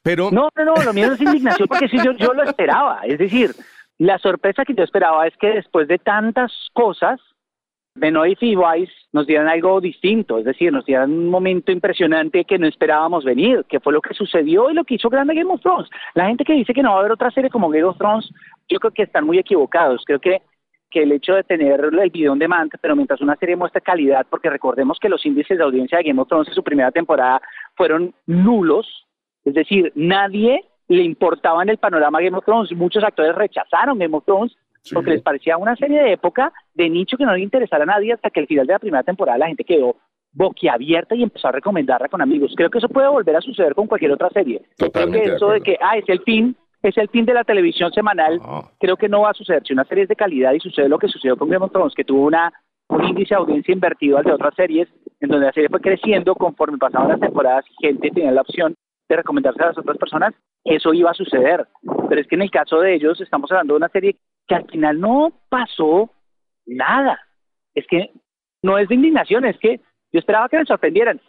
Pero... 0.01 0.31
No, 0.31 0.49
no, 0.57 0.65
no, 0.65 0.83
lo 0.83 0.91
mío 0.93 1.07
no 1.07 1.13
es 1.13 1.21
indignación 1.21 1.67
porque 1.67 1.87
sí, 1.87 1.97
yo, 2.03 2.11
yo 2.13 2.33
lo 2.33 2.43
esperaba. 2.43 2.99
Es 3.05 3.17
decir, 3.19 3.51
la 3.99 4.17
sorpresa 4.17 4.65
que 4.65 4.73
yo 4.75 4.83
esperaba 4.83 5.25
es 5.27 5.33
que 5.37 5.47
después 5.47 5.87
de 5.87 5.97
tantas 5.97 6.51
cosas, 6.73 7.21
Benoit 7.95 8.41
y 8.41 8.55
Weiss 8.55 8.89
nos 9.11 9.27
dieran 9.27 9.47
algo 9.47 9.79
distinto, 9.79 10.39
es 10.39 10.45
decir, 10.45 10.71
nos 10.71 10.85
dieran 10.85 11.11
un 11.11 11.29
momento 11.29 11.71
impresionante 11.71 12.43
que 12.43 12.57
no 12.57 12.67
esperábamos 12.67 13.23
venir, 13.23 13.65
que 13.69 13.79
fue 13.79 13.93
lo 13.93 14.01
que 14.01 14.15
sucedió 14.15 14.71
y 14.71 14.73
lo 14.73 14.83
que 14.83 14.95
hizo 14.95 15.09
grande 15.09 15.35
Game 15.35 15.53
of 15.53 15.61
Thrones. 15.61 15.89
La 16.15 16.25
gente 16.25 16.43
que 16.43 16.53
dice 16.53 16.73
que 16.73 16.81
no 16.81 16.89
va 16.89 16.95
a 16.95 16.99
haber 16.99 17.11
otra 17.11 17.29
serie 17.29 17.51
como 17.51 17.69
Game 17.69 17.83
of 17.83 17.97
Thrones, 17.97 18.31
yo 18.67 18.79
creo 18.79 18.91
que 18.91 19.03
están 19.03 19.25
muy 19.25 19.37
equivocados. 19.37 20.03
Creo 20.05 20.19
que, 20.19 20.41
que 20.89 21.03
el 21.03 21.11
hecho 21.11 21.35
de 21.35 21.43
tener 21.43 21.81
el 21.81 22.09
video 22.09 22.31
on 22.31 22.39
demand, 22.39 22.71
pero 22.81 22.95
mientras 22.95 23.21
una 23.21 23.35
serie 23.35 23.55
muestra 23.55 23.79
calidad, 23.79 24.25
porque 24.27 24.49
recordemos 24.49 24.97
que 24.99 25.09
los 25.09 25.23
índices 25.23 25.59
de 25.59 25.63
audiencia 25.63 25.99
de 25.99 26.05
Game 26.05 26.19
of 26.19 26.27
Thrones 26.27 26.47
en 26.47 26.55
su 26.55 26.63
primera 26.63 26.91
temporada 26.91 27.41
fueron 27.75 28.13
nulos, 28.25 29.05
es 29.45 29.53
decir, 29.53 29.91
nadie 29.95 30.63
le 30.87 31.03
importaba 31.03 31.61
en 31.61 31.69
el 31.69 31.77
panorama 31.77 32.21
Game 32.21 32.37
of 32.37 32.45
Thrones, 32.45 32.71
muchos 32.71 33.03
actores 33.03 33.35
rechazaron 33.35 33.99
Game 33.99 34.17
of 34.17 34.25
Thrones 34.25 34.57
porque 34.91 35.11
les 35.11 35.21
parecía 35.21 35.57
una 35.57 35.75
serie 35.75 36.01
de 36.01 36.13
época 36.13 36.51
de 36.73 36.89
nicho 36.89 37.17
que 37.17 37.25
no 37.25 37.33
le 37.33 37.41
interesara 37.41 37.83
a 37.83 37.87
nadie 37.87 38.13
hasta 38.13 38.29
que 38.29 38.41
al 38.41 38.47
final 38.47 38.67
de 38.67 38.73
la 38.73 38.79
primera 38.79 39.03
temporada 39.03 39.37
la 39.37 39.47
gente 39.47 39.63
quedó 39.63 39.95
boquiabierta 40.33 41.15
y 41.15 41.23
empezó 41.23 41.47
a 41.47 41.51
recomendarla 41.51 42.09
con 42.09 42.21
amigos. 42.21 42.53
Creo 42.55 42.69
que 42.69 42.79
eso 42.79 42.89
puede 42.89 43.07
volver 43.07 43.35
a 43.35 43.41
suceder 43.41 43.75
con 43.75 43.87
cualquier 43.87 44.11
otra 44.11 44.29
serie. 44.29 44.61
Totalmente 44.77 45.19
creo 45.21 45.31
que 45.31 45.35
eso 45.37 45.47
de 45.49 45.53
de, 45.59 45.61
que, 45.61 45.77
ah, 45.79 45.97
es 45.97 46.09
el 46.09 46.21
fin, 46.21 46.55
es 46.81 46.97
el 46.97 47.07
fin 47.09 47.25
de 47.25 47.33
la 47.35 47.43
televisión 47.43 47.91
semanal, 47.93 48.39
No. 48.39 48.71
creo 48.79 48.97
que 48.97 49.07
no 49.07 49.21
va 49.21 49.29
a 49.29 49.33
suceder. 49.35 49.61
Si 49.65 49.73
una 49.73 49.85
serie 49.85 50.03
es 50.03 50.09
de 50.09 50.15
calidad 50.15 50.53
y 50.53 50.59
sucede 50.59 50.89
lo 50.89 50.97
que 50.97 51.07
sucedió 51.07 51.37
con 51.37 51.49
Game 51.49 51.63
of 51.63 51.71
Thrones, 51.71 51.93
que 51.93 52.03
tuvo 52.03 52.25
una 52.25 52.51
un 52.89 53.03
índice 53.05 53.33
de 53.33 53.39
audiencia 53.39 53.73
invertido 53.73 54.17
al 54.17 54.23
de 54.23 54.33
otras 54.33 54.53
series, 54.55 54.87
en 55.19 55.29
donde 55.29 55.47
la 55.47 55.53
serie 55.53 55.69
fue 55.69 55.79
creciendo 55.79 56.35
conforme 56.35 56.77
pasaban 56.77 57.07
las 57.07 57.19
temporadas 57.19 57.65
y 57.69 57.87
gente 57.87 58.11
tenía 58.11 58.31
la 58.31 58.41
opción 58.41 58.75
de 59.13 59.17
recomendarse 59.17 59.61
a 59.63 59.67
las 59.67 59.77
otras 59.77 59.97
personas, 59.97 60.33
eso 60.63 60.93
iba 60.93 61.11
a 61.11 61.15
suceder. 61.15 61.67
Pero 62.09 62.21
es 62.21 62.27
que 62.27 62.35
en 62.35 62.41
el 62.41 62.51
caso 62.51 62.79
de 62.79 62.95
ellos 62.95 63.19
estamos 63.21 63.51
hablando 63.51 63.73
de 63.73 63.77
una 63.77 63.89
serie 63.89 64.17
que 64.47 64.55
al 64.55 64.65
final 64.65 64.99
no 64.99 65.31
pasó 65.49 66.11
nada. 66.65 67.19
Es 67.73 67.85
que 67.87 68.11
no 68.61 68.77
es 68.77 68.87
de 68.87 68.95
indignación, 68.95 69.45
es 69.45 69.57
que 69.59 69.79
yo 70.11 70.19
esperaba 70.19 70.49
que 70.49 70.57
me 70.57 70.65
sorprendieran. 70.65 71.19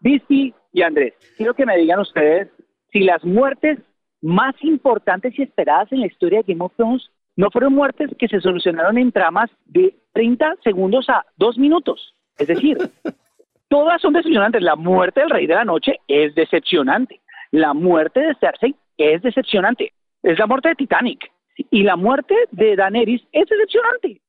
Visti 0.00 0.52
y 0.72 0.82
Andrés, 0.82 1.14
quiero 1.36 1.54
que 1.54 1.66
me 1.66 1.76
digan 1.76 2.00
ustedes 2.00 2.48
si 2.90 3.00
las 3.00 3.24
muertes 3.24 3.78
más 4.20 4.54
importantes 4.62 5.38
y 5.38 5.42
esperadas 5.42 5.90
en 5.92 6.00
la 6.00 6.06
historia 6.06 6.42
de 6.42 6.52
Game 6.52 6.64
of 6.64 6.74
Thrones 6.76 7.10
no 7.36 7.50
fueron 7.50 7.74
muertes 7.74 8.10
que 8.18 8.28
se 8.28 8.40
solucionaron 8.40 8.98
en 8.98 9.10
tramas 9.10 9.50
de 9.64 9.94
30 10.12 10.56
segundos 10.62 11.08
a 11.08 11.24
2 11.36 11.58
minutos. 11.58 12.14
Es 12.36 12.48
decir, 12.48 12.76
todas 13.68 14.02
son 14.02 14.12
decepcionantes. 14.12 14.62
La 14.62 14.76
muerte 14.76 15.20
del 15.20 15.30
Rey 15.30 15.46
de 15.46 15.54
la 15.54 15.64
Noche 15.64 15.96
es 16.06 16.34
decepcionante. 16.34 17.21
La 17.52 17.74
muerte 17.74 18.20
de 18.20 18.34
Cersei 18.40 18.74
es 18.96 19.22
decepcionante. 19.22 19.92
Es 20.22 20.38
la 20.38 20.46
muerte 20.46 20.70
de 20.70 20.74
Titanic. 20.74 21.30
Y 21.70 21.82
la 21.82 21.96
muerte 21.96 22.34
de 22.50 22.76
Daenerys 22.76 23.22
es 23.30 23.48
decepcionante. 23.48 24.20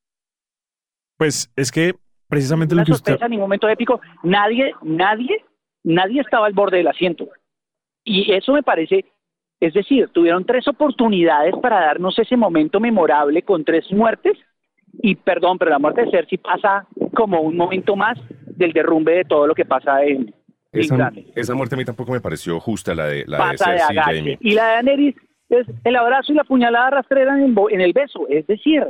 Pues 1.17 1.51
es 1.55 1.71
que 1.71 1.95
precisamente 2.27 2.75
Una 2.75 2.81
lo 2.81 2.85
que 2.85 2.91
usted... 2.91 3.13
sorpresa, 3.13 3.29
ningún 3.29 3.45
momento 3.45 3.69
épico. 3.69 4.01
Nadie, 4.23 4.73
nadie, 4.81 5.45
nadie 5.83 6.21
estaba 6.21 6.47
al 6.47 6.53
borde 6.53 6.77
del 6.77 6.87
asiento. 6.89 7.29
Y 8.03 8.33
eso 8.33 8.51
me 8.51 8.63
parece, 8.63 9.05
es 9.61 9.73
decir, 9.73 10.09
tuvieron 10.09 10.45
tres 10.45 10.67
oportunidades 10.67 11.55
para 11.61 11.79
darnos 11.79 12.19
ese 12.19 12.35
momento 12.35 12.81
memorable 12.81 13.43
con 13.43 13.63
tres 13.63 13.89
muertes. 13.91 14.37
Y 15.01 15.15
perdón, 15.15 15.57
pero 15.57 15.71
la 15.71 15.79
muerte 15.79 16.03
de 16.03 16.11
Cersei 16.11 16.37
pasa 16.37 16.85
como 17.13 17.39
un 17.39 17.55
momento 17.55 17.95
más 17.95 18.19
del 18.57 18.73
derrumbe 18.73 19.13
de 19.13 19.23
todo 19.23 19.47
lo 19.47 19.55
que 19.55 19.65
pasa 19.65 20.03
en 20.03 20.35
Esa, 20.73 21.11
esa 21.35 21.55
muerte 21.55 21.75
a 21.75 21.77
mí 21.77 21.85
tampoco 21.85 22.11
me 22.11 22.19
pareció 22.19 22.59
justa, 22.59 22.95
la 22.95 23.05
de, 23.05 23.23
la 23.27 23.37
de 23.37 23.43
Pasa 23.43 23.71
de 23.71 23.77
Cersei 23.77 23.95
y 23.95 23.99
agache. 23.99 24.13
Jaime. 24.13 24.37
Y 24.41 24.53
la 24.53 24.67
de 24.67 24.73
Daenerys 24.73 25.15
es 25.49 25.67
el 25.83 25.95
abrazo 25.95 26.31
y 26.31 26.35
la 26.35 26.43
puñalada 26.43 26.89
rastrera 26.89 27.37
en 27.37 27.55
en 27.69 27.81
el 27.81 27.93
beso. 27.93 28.27
Es 28.27 28.47
decir, 28.47 28.83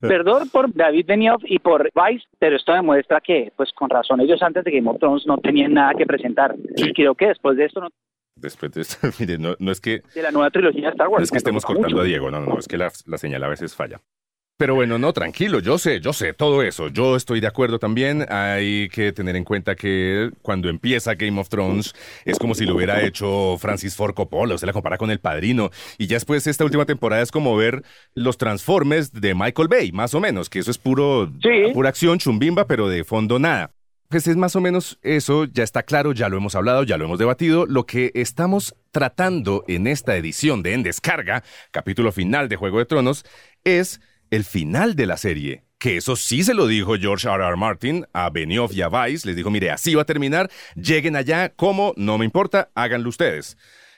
perdón 0.00 0.50
por 0.50 0.72
David 0.72 1.06
Benioff 1.06 1.42
y 1.46 1.58
por 1.58 1.90
Vice, 1.94 2.26
pero 2.38 2.56
esto 2.56 2.72
demuestra 2.72 3.20
que, 3.20 3.52
pues 3.56 3.72
con 3.72 3.88
razón, 3.88 4.20
ellos 4.20 4.42
antes 4.42 4.64
de 4.64 4.70
Game 4.70 4.90
of 4.90 4.98
Thrones 4.98 5.26
no 5.26 5.38
tenían 5.38 5.74
nada 5.74 5.94
que 5.94 6.06
presentar. 6.06 6.54
Y 6.76 6.92
creo 6.92 7.14
que 7.14 7.28
después 7.28 7.56
de 7.56 7.64
esto, 7.64 7.80
no, 7.80 7.88
Después 8.36 8.70
de 8.72 8.82
esto, 8.82 8.98
mire, 9.18 9.38
no, 9.38 9.54
no 9.58 9.72
es 9.72 9.80
que 9.80 10.02
de 10.14 10.22
la 10.22 10.30
nueva 10.30 10.50
trilogía 10.50 10.90
Star 10.90 11.08
Wars. 11.08 11.20
No 11.20 11.24
es 11.24 11.30
que 11.30 11.38
estemos 11.38 11.64
cortando 11.64 11.88
mucho. 11.88 12.02
a 12.02 12.04
Diego, 12.04 12.30
no, 12.30 12.40
no, 12.40 12.46
no, 12.46 12.58
es 12.58 12.68
que 12.68 12.76
la, 12.76 12.92
la 13.06 13.18
señal 13.18 13.42
a 13.42 13.48
veces 13.48 13.74
falla. 13.74 14.00
Pero 14.58 14.74
bueno, 14.74 14.98
no, 14.98 15.12
tranquilo, 15.12 15.60
yo 15.60 15.76
sé, 15.76 16.00
yo 16.00 16.14
sé 16.14 16.32
todo 16.32 16.62
eso. 16.62 16.88
Yo 16.88 17.14
estoy 17.14 17.40
de 17.40 17.46
acuerdo 17.46 17.78
también. 17.78 18.24
Hay 18.30 18.88
que 18.88 19.12
tener 19.12 19.36
en 19.36 19.44
cuenta 19.44 19.74
que 19.74 20.30
cuando 20.40 20.70
empieza 20.70 21.14
Game 21.14 21.38
of 21.38 21.50
Thrones 21.50 21.94
es 22.24 22.38
como 22.38 22.54
si 22.54 22.64
lo 22.64 22.74
hubiera 22.76 23.02
hecho 23.02 23.58
Francis 23.58 23.94
Ford 23.94 24.14
Coppola, 24.14 24.54
usted 24.54 24.66
la 24.66 24.72
compara 24.72 24.96
con 24.96 25.10
El 25.10 25.20
Padrino. 25.20 25.70
Y 25.98 26.06
ya 26.06 26.16
después 26.16 26.46
esta 26.46 26.64
última 26.64 26.86
temporada 26.86 27.20
es 27.22 27.30
como 27.30 27.54
ver 27.54 27.82
los 28.14 28.38
Transformers 28.38 29.12
de 29.12 29.34
Michael 29.34 29.68
Bay, 29.68 29.92
más 29.92 30.14
o 30.14 30.20
menos, 30.20 30.48
que 30.48 30.60
eso 30.60 30.70
es 30.70 30.78
puro, 30.78 31.30
Sí. 31.42 31.72
pura 31.74 31.90
acción, 31.90 32.18
chumbimba, 32.18 32.66
pero 32.66 32.88
de 32.88 33.04
fondo 33.04 33.38
nada. 33.38 33.72
Pues 34.08 34.26
es 34.26 34.36
más 34.36 34.56
o 34.56 34.62
menos 34.62 34.98
eso, 35.02 35.44
ya 35.44 35.64
está 35.64 35.82
claro, 35.82 36.12
ya 36.12 36.30
lo 36.30 36.38
hemos 36.38 36.54
hablado, 36.54 36.82
ya 36.84 36.96
lo 36.96 37.04
hemos 37.04 37.18
debatido. 37.18 37.66
Lo 37.66 37.84
que 37.84 38.10
estamos 38.14 38.74
tratando 38.90 39.64
en 39.68 39.86
esta 39.86 40.16
edición 40.16 40.62
de 40.62 40.72
En 40.72 40.82
Descarga, 40.82 41.42
capítulo 41.72 42.10
final 42.10 42.48
de 42.48 42.56
Juego 42.56 42.78
de 42.78 42.86
Tronos, 42.86 43.26
es 43.64 44.00
el 44.30 44.44
final 44.44 44.96
de 44.96 45.06
la 45.06 45.16
serie. 45.16 45.62
Que 45.78 45.98
eso 45.98 46.16
sí 46.16 46.42
se 46.42 46.54
lo 46.54 46.66
dijo 46.66 46.96
George 46.96 47.28
R. 47.28 47.44
R. 47.44 47.56
Martin 47.56 48.06
a 48.12 48.30
Benioff 48.30 48.74
y 48.74 48.82
a 48.82 48.88
Weiss. 48.88 49.26
Les 49.26 49.36
dijo, 49.36 49.50
mire, 49.50 49.70
así 49.70 49.94
va 49.94 50.02
a 50.02 50.06
terminar, 50.06 50.50
lleguen 50.74 51.16
allá, 51.16 51.50
¿cómo? 51.50 51.92
No 51.96 52.16
me 52.18 52.24
importa, 52.24 52.70
háganlo 52.74 53.08
ustedes. 53.10 53.56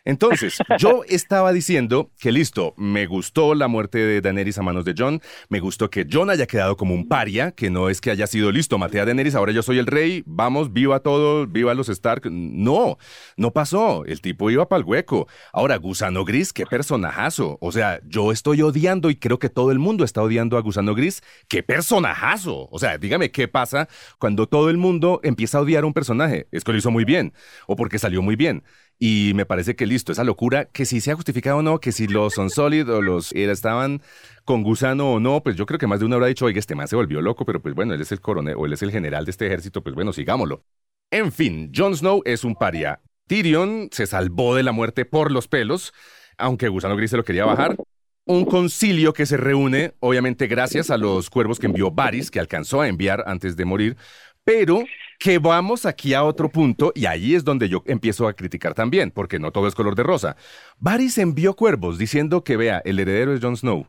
Entonces, 0.08 0.56
yo 0.78 1.02
estaba 1.06 1.52
diciendo 1.52 2.10
que 2.18 2.32
listo, 2.32 2.72
me 2.78 3.04
gustó 3.04 3.54
la 3.54 3.68
muerte 3.68 3.98
de 3.98 4.22
Daenerys 4.22 4.56
a 4.56 4.62
manos 4.62 4.86
de 4.86 4.94
John, 4.96 5.20
me 5.50 5.60
gustó 5.60 5.90
que 5.90 6.06
John 6.10 6.30
haya 6.30 6.46
quedado 6.46 6.78
como 6.78 6.94
un 6.94 7.08
paria, 7.08 7.52
que 7.52 7.68
no 7.68 7.90
es 7.90 8.00
que 8.00 8.10
haya 8.10 8.26
sido 8.26 8.50
listo, 8.50 8.78
maté 8.78 9.00
a 9.00 9.04
Daenerys, 9.04 9.34
ahora 9.34 9.52
yo 9.52 9.62
soy 9.62 9.78
el 9.78 9.86
rey, 9.86 10.22
vamos, 10.24 10.72
viva 10.72 11.00
todo, 11.00 11.46
viva 11.46 11.74
los 11.74 11.90
Stark. 11.90 12.22
No, 12.30 12.96
no 13.36 13.52
pasó, 13.52 14.06
el 14.06 14.22
tipo 14.22 14.50
iba 14.50 14.66
para 14.66 14.80
el 14.80 14.86
hueco. 14.86 15.28
Ahora, 15.52 15.76
Gusano 15.76 16.24
Gris, 16.24 16.54
qué 16.54 16.64
personajazo. 16.64 17.58
O 17.60 17.70
sea, 17.70 18.00
yo 18.06 18.32
estoy 18.32 18.62
odiando 18.62 19.10
y 19.10 19.16
creo 19.16 19.38
que 19.38 19.50
todo 19.50 19.72
el 19.72 19.78
mundo 19.78 20.04
está 20.04 20.22
odiando 20.22 20.56
a 20.56 20.62
Gusano 20.62 20.94
Gris, 20.94 21.22
qué 21.48 21.62
personajazo. 21.62 22.66
O 22.70 22.78
sea, 22.78 22.96
dígame 22.96 23.30
qué 23.30 23.46
pasa 23.46 23.90
cuando 24.18 24.48
todo 24.48 24.70
el 24.70 24.78
mundo 24.78 25.20
empieza 25.22 25.58
a 25.58 25.60
odiar 25.60 25.84
a 25.84 25.86
un 25.86 25.92
personaje. 25.92 26.48
Es 26.50 26.64
que 26.64 26.72
lo 26.72 26.78
hizo 26.78 26.90
muy 26.90 27.04
bien, 27.04 27.34
o 27.66 27.76
porque 27.76 27.98
salió 27.98 28.22
muy 28.22 28.36
bien. 28.36 28.64
Y 29.00 29.33
me 29.35 29.47
parece 29.47 29.76
que 29.76 29.87
listo, 29.87 30.11
esa 30.11 30.25
locura, 30.25 30.64
que 30.64 30.85
si 30.85 31.00
se 31.00 31.12
ha 31.12 31.14
justificado 31.14 31.59
o 31.59 31.62
no, 31.62 31.78
que 31.78 31.93
si 31.93 32.09
los 32.09 32.35
son 32.35 32.50
Solid 32.50 32.88
o 32.93 33.00
los 33.00 33.33
era- 33.33 33.52
estaban 33.52 34.02
con 34.45 34.62
gusano 34.64 35.12
o 35.12 35.21
no, 35.21 35.40
pues 35.43 35.55
yo 35.57 35.67
creo 35.67 35.78
que 35.78 35.87
más 35.87 36.00
de 36.00 36.07
uno 36.07 36.17
habrá 36.17 36.26
dicho, 36.26 36.47
oiga, 36.47 36.59
este 36.59 36.75
man 36.75 36.88
se 36.88 36.97
volvió 36.97 37.21
loco, 37.21 37.45
pero 37.45 37.62
pues 37.62 37.75
bueno, 37.75 37.95
él 37.95 38.00
es 38.00 38.11
el 38.11 38.21
coronel 38.21 38.57
o 38.59 38.67
él 38.67 38.73
es 38.73 38.83
el 38.83 38.90
general 38.90 39.25
de 39.25 39.31
este 39.31 39.47
ejército, 39.47 39.83
pues 39.83 39.95
bueno, 39.95 40.12
sigámoslo. 40.12 40.64
En 41.11 41.31
fin, 41.31 41.71
Jon 41.75 41.97
Snow 41.97 42.23
es 42.25 42.43
un 42.43 42.55
paria. 42.57 43.00
Tyrion 43.28 43.88
se 43.93 44.07
salvó 44.07 44.55
de 44.57 44.62
la 44.64 44.73
muerte 44.73 45.05
por 45.05 45.31
los 45.31 45.47
pelos, 45.49 45.93
aunque 46.37 46.69
Gusano 46.69 46.97
Gris 46.97 47.11
se 47.11 47.17
lo 47.17 47.25
quería 47.25 47.45
bajar. 47.45 47.76
Un 48.25 48.45
concilio 48.45 49.12
que 49.12 49.26
se 49.26 49.37
reúne, 49.37 49.95
obviamente 50.00 50.49
gracias 50.49 50.90
a 50.90 50.99
los 50.99 51.31
cuervos 51.31 51.59
que 51.59 51.67
envió 51.67 51.90
Varys, 51.90 52.31
que 52.31 52.40
alcanzó 52.40 52.81
a 52.81 52.88
enviar 52.88 53.25
antes 53.26 53.57
de 53.57 53.64
morir, 53.64 53.97
pero 54.45 54.83
que 55.18 55.38
vamos 55.38 55.84
aquí 55.84 56.14
a 56.14 56.22
otro 56.22 56.48
punto 56.48 56.92
y 56.94 57.06
ahí 57.06 57.34
es 57.34 57.44
donde 57.44 57.68
yo 57.68 57.82
empiezo 57.87 58.28
a 58.28 58.34
criticar 58.34 58.75
también, 58.75 59.10
porque 59.10 59.38
no 59.38 59.50
todo 59.50 59.66
es 59.66 59.75
color 59.75 59.94
de 59.94 60.04
rosa. 60.04 60.37
Varys 60.78 61.18
envió 61.18 61.54
cuervos 61.54 61.98
diciendo 61.98 62.44
que 62.44 62.56
vea, 62.56 62.80
el 62.84 63.00
heredero 63.00 63.34
es 63.34 63.40
Jon 63.40 63.56
Snow. 63.56 63.87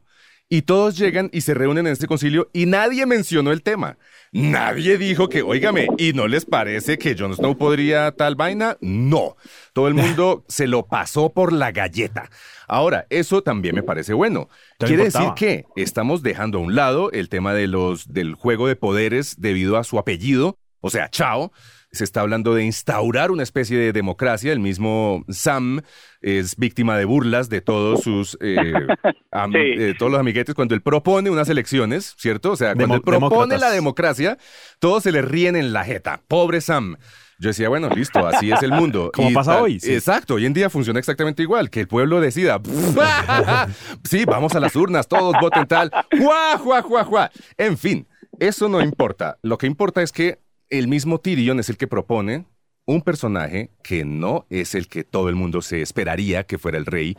Y 0.51 0.63
todos 0.63 0.98
llegan 0.98 1.29
y 1.31 1.41
se 1.41 1.53
reúnen 1.53 1.86
en 1.86 1.93
este 1.93 2.07
concilio 2.07 2.50
y 2.53 2.65
nadie 2.65 3.05
mencionó 3.05 3.51
el 3.51 3.62
tema. 3.62 4.00
Nadie 4.31 4.98
dijo 4.98 5.29
que, 5.29 5.43
óigame, 5.43 5.88
¿y 6.00 6.13
no 6.13 6.27
les 6.27 6.45
parece 6.45 6.98
que 6.98 7.15
Jon 7.15 7.36
Snow 7.36 7.55
podría 7.55 8.12
tal 8.13 8.33
vaina? 8.33 8.75
No. 8.81 9.38
Todo 9.74 9.88
el 9.88 9.93
mundo 9.93 10.43
se 10.48 10.65
lo 10.65 10.88
pasó 10.88 11.29
por 11.29 11.53
la 11.53 11.71
galleta. 11.71 12.31
Ahora, 12.67 13.05
eso 13.12 13.43
también 13.43 13.75
me 13.75 13.83
parece 13.83 14.13
bueno. 14.13 14.50
Quiere 14.79 15.03
decir 15.03 15.29
que 15.36 15.65
estamos 15.75 16.24
dejando 16.24 16.57
a 16.57 16.62
un 16.62 16.74
lado 16.74 17.12
el 17.12 17.29
tema 17.29 17.53
de 17.53 17.67
los, 17.67 18.12
del 18.12 18.33
juego 18.33 18.67
de 18.67 18.75
poderes 18.75 19.39
debido 19.39 19.77
a 19.77 19.83
su 19.83 20.00
apellido, 20.00 20.57
o 20.81 20.89
sea, 20.89 21.09
Chao. 21.09 21.51
Se 21.91 22.03
está 22.03 22.21
hablando 22.21 22.53
de 22.53 22.63
instaurar 22.63 23.31
una 23.31 23.41
especie 23.41 23.75
de 23.75 23.91
democracia. 23.93 24.51
El 24.53 24.59
mismo 24.59 25.25
Sam 25.27 25.81
es 26.21 26.55
víctima 26.55 26.95
de 26.95 27.05
burlas 27.05 27.50
de 27.50 27.62
todos 27.62 28.03
sus 28.03 28.38
eh, 28.41 28.62
am- 29.31 29.51
Sí. 29.51 29.57
eh, 29.59 29.95
todos 29.98 30.12
los 30.12 30.19
amiguetes 30.21 30.53
cuando 30.53 30.75
él 30.75 30.81
propone 30.83 31.31
unas 31.31 31.50
elecciones, 31.50 32.13
¿cierto? 32.19 32.51
O 32.51 32.55
sea, 32.55 32.75
cuando 32.75 32.83
Demo- 32.83 32.95
él 32.98 33.01
propone 33.01 33.29
demócratas. 33.55 33.59
la 33.62 33.71
democracia, 33.71 34.38
todos 34.77 35.01
se 35.01 35.12
le 35.12 35.24
ríen 35.24 35.55
en 35.55 35.74
la 35.74 35.83
jeta. 35.83 36.21
Pobre 36.27 36.62
Sam. 36.62 36.95
Yo 37.39 37.48
decía, 37.50 37.69
bueno, 37.69 37.89
listo, 37.89 38.19
así 38.27 38.51
es 38.51 38.62
el 38.62 38.71
mundo. 38.71 39.09
Como 39.15 39.33
pasa 39.33 39.53
tal- 39.53 39.63
hoy, 39.63 39.79
sí. 39.79 39.91
Exacto, 39.95 40.36
hoy 40.36 40.45
en 40.45 40.53
día 40.53 40.69
funciona 40.69 41.00
exactamente 41.00 41.41
igual, 41.41 41.71
que 41.71 41.79
el 41.79 41.88
pueblo 41.88 42.21
decida. 42.21 42.62
sí, 44.03 44.25
vamos 44.25 44.53
a 44.55 44.59
las 44.59 44.75
urnas, 44.75 45.07
todos 45.07 45.36
voten 45.41 45.65
tal. 45.65 45.89
¡Juá, 46.19 46.57
juá, 46.59 46.81
juá, 46.83 47.03
juá! 47.03 47.31
En 47.57 47.79
fin, 47.79 48.07
eso 48.39 48.69
no 48.69 48.79
importa. 48.81 49.39
Lo 49.41 49.57
que 49.57 49.65
importa 49.67 50.03
es 50.03 50.12
que 50.12 50.39
el 50.69 50.88
mismo 50.88 51.19
Tyrion 51.19 51.59
es 51.59 51.69
el 51.69 51.77
que 51.77 51.88
propone 51.88 52.45
un 52.85 53.01
personaje 53.01 53.69
que 53.83 54.05
no 54.05 54.45
es 54.49 54.75
el 54.75 54.88
que 54.88 55.03
todo 55.03 55.29
el 55.29 55.35
mundo 55.35 55.61
se 55.61 55.81
esperaría 55.81 56.43
que 56.43 56.57
fuera 56.57 56.77
el 56.77 56.85
rey. 56.85 57.15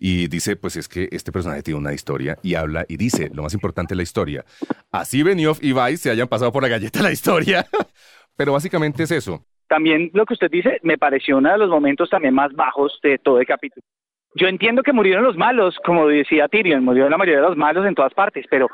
Y 0.00 0.28
dice, 0.28 0.54
pues 0.54 0.76
es 0.76 0.88
que 0.88 1.08
este 1.10 1.32
personaje 1.32 1.62
tiene 1.62 1.80
una 1.80 1.92
historia 1.92 2.38
y 2.42 2.54
habla 2.54 2.84
y 2.88 2.96
dice, 2.96 3.30
lo 3.34 3.42
más 3.42 3.52
importante 3.52 3.94
es 3.94 3.96
la 3.96 4.04
historia. 4.04 4.44
Así 4.92 5.24
Benioff 5.24 5.58
y 5.60 5.72
Vice 5.72 5.96
se 5.96 6.10
hayan 6.10 6.28
pasado 6.28 6.52
por 6.52 6.62
la 6.62 6.68
galleta 6.68 7.02
la 7.02 7.10
historia. 7.10 7.66
Pero 8.36 8.52
básicamente 8.52 9.02
es 9.02 9.10
eso. 9.10 9.44
También 9.66 10.10
lo 10.14 10.24
que 10.24 10.34
usted 10.34 10.50
dice 10.50 10.78
me 10.82 10.98
pareció 10.98 11.38
uno 11.38 11.50
de 11.50 11.58
los 11.58 11.68
momentos 11.68 12.08
también 12.08 12.34
más 12.34 12.52
bajos 12.52 12.98
de 13.02 13.18
todo 13.18 13.40
el 13.40 13.46
capítulo. 13.46 13.84
Yo 14.34 14.46
entiendo 14.46 14.82
que 14.82 14.92
murieron 14.92 15.24
los 15.24 15.36
malos, 15.36 15.76
como 15.84 16.06
decía 16.06 16.46
Tyrion, 16.46 16.84
murieron 16.84 17.10
la 17.10 17.18
mayoría 17.18 17.40
de 17.40 17.48
los 17.48 17.56
malos 17.56 17.84
en 17.86 17.94
todas 17.94 18.14
partes, 18.14 18.46
pero 18.48 18.68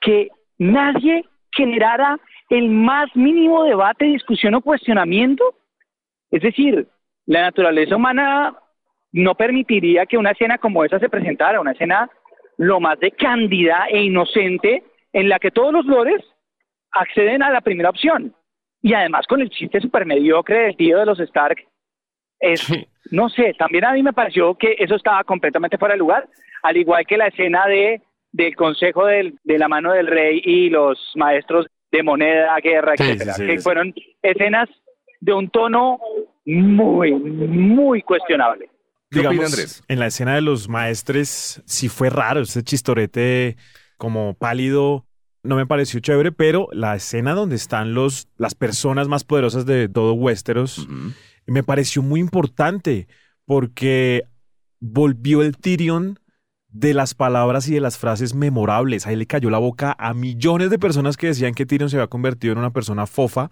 que 0.00 0.28
nadie 0.56 1.26
generara 1.52 2.18
el 2.50 2.68
más 2.68 3.14
mínimo 3.14 3.64
debate, 3.64 4.04
discusión 4.04 4.54
o 4.54 4.60
cuestionamiento. 4.60 5.54
Es 6.30 6.42
decir, 6.42 6.86
la 7.26 7.42
naturaleza 7.42 7.96
humana 7.96 8.56
no 9.12 9.34
permitiría 9.36 10.04
que 10.06 10.18
una 10.18 10.32
escena 10.32 10.58
como 10.58 10.84
esa 10.84 10.98
se 10.98 11.08
presentara, 11.08 11.60
una 11.60 11.72
escena 11.72 12.10
lo 12.58 12.80
más 12.80 12.98
de 12.98 13.12
cándida 13.12 13.86
e 13.88 14.02
inocente 14.02 14.82
en 15.12 15.28
la 15.28 15.38
que 15.38 15.50
todos 15.50 15.72
los 15.72 15.86
lores 15.86 16.22
acceden 16.92 17.42
a 17.42 17.50
la 17.50 17.60
primera 17.60 17.90
opción. 17.90 18.34
Y 18.82 18.94
además 18.94 19.26
con 19.26 19.40
el 19.40 19.50
chiste 19.50 19.80
super 19.80 20.04
mediocre 20.04 20.58
del 20.60 20.76
tío 20.76 20.98
de 20.98 21.06
los 21.06 21.20
Stark, 21.20 21.64
es, 22.40 22.66
no 23.10 23.28
sé, 23.28 23.54
también 23.58 23.84
a 23.84 23.92
mí 23.92 24.02
me 24.02 24.12
pareció 24.12 24.56
que 24.56 24.74
eso 24.78 24.96
estaba 24.96 25.22
completamente 25.24 25.78
fuera 25.78 25.94
de 25.94 25.98
lugar, 25.98 26.28
al 26.62 26.76
igual 26.76 27.06
que 27.06 27.16
la 27.16 27.28
escena 27.28 27.66
de 27.66 28.02
del 28.32 28.54
consejo 28.54 29.06
del, 29.06 29.38
de 29.42 29.58
la 29.58 29.66
mano 29.66 29.92
del 29.92 30.06
rey 30.06 30.40
y 30.44 30.70
los 30.70 30.98
maestros 31.16 31.66
de 31.90 32.02
moneda, 32.02 32.56
guerra, 32.62 32.94
etcétera, 32.96 33.34
que 33.36 33.58
fueron 33.60 33.94
escenas 34.22 34.68
de 35.20 35.32
un 35.32 35.50
tono 35.50 35.98
muy, 36.44 37.12
muy 37.12 38.02
cuestionable. 38.02 38.70
Digamos, 39.10 39.44
Andrés? 39.44 39.82
en 39.88 39.98
la 39.98 40.06
escena 40.06 40.36
de 40.36 40.40
los 40.40 40.68
maestres 40.68 41.62
sí 41.66 41.88
fue 41.88 42.10
raro, 42.10 42.40
ese 42.40 42.62
chistorete 42.62 43.56
como 43.96 44.34
pálido 44.34 45.04
no 45.42 45.56
me 45.56 45.66
pareció 45.66 46.00
chévere, 46.00 46.32
pero 46.32 46.68
la 46.72 46.94
escena 46.94 47.34
donde 47.34 47.56
están 47.56 47.94
los, 47.94 48.28
las 48.36 48.54
personas 48.54 49.08
más 49.08 49.24
poderosas 49.24 49.66
de 49.66 49.88
todo 49.88 50.12
Westeros 50.14 50.86
me 51.46 51.62
pareció 51.62 52.02
muy 52.02 52.20
importante 52.20 53.08
porque 53.46 54.24
volvió 54.78 55.42
el 55.42 55.56
Tyrion 55.56 56.18
de 56.72 56.94
las 56.94 57.14
palabras 57.14 57.68
y 57.68 57.74
de 57.74 57.80
las 57.80 57.98
frases 57.98 58.34
memorables. 58.34 59.06
Ahí 59.06 59.16
le 59.16 59.26
cayó 59.26 59.50
la 59.50 59.58
boca 59.58 59.96
a 59.98 60.14
millones 60.14 60.70
de 60.70 60.78
personas 60.78 61.16
que 61.16 61.28
decían 61.28 61.54
que 61.54 61.66
Tyrion 61.66 61.90
se 61.90 61.96
había 61.96 62.06
convertido 62.08 62.52
en 62.52 62.58
una 62.58 62.72
persona 62.72 63.06
fofa 63.06 63.50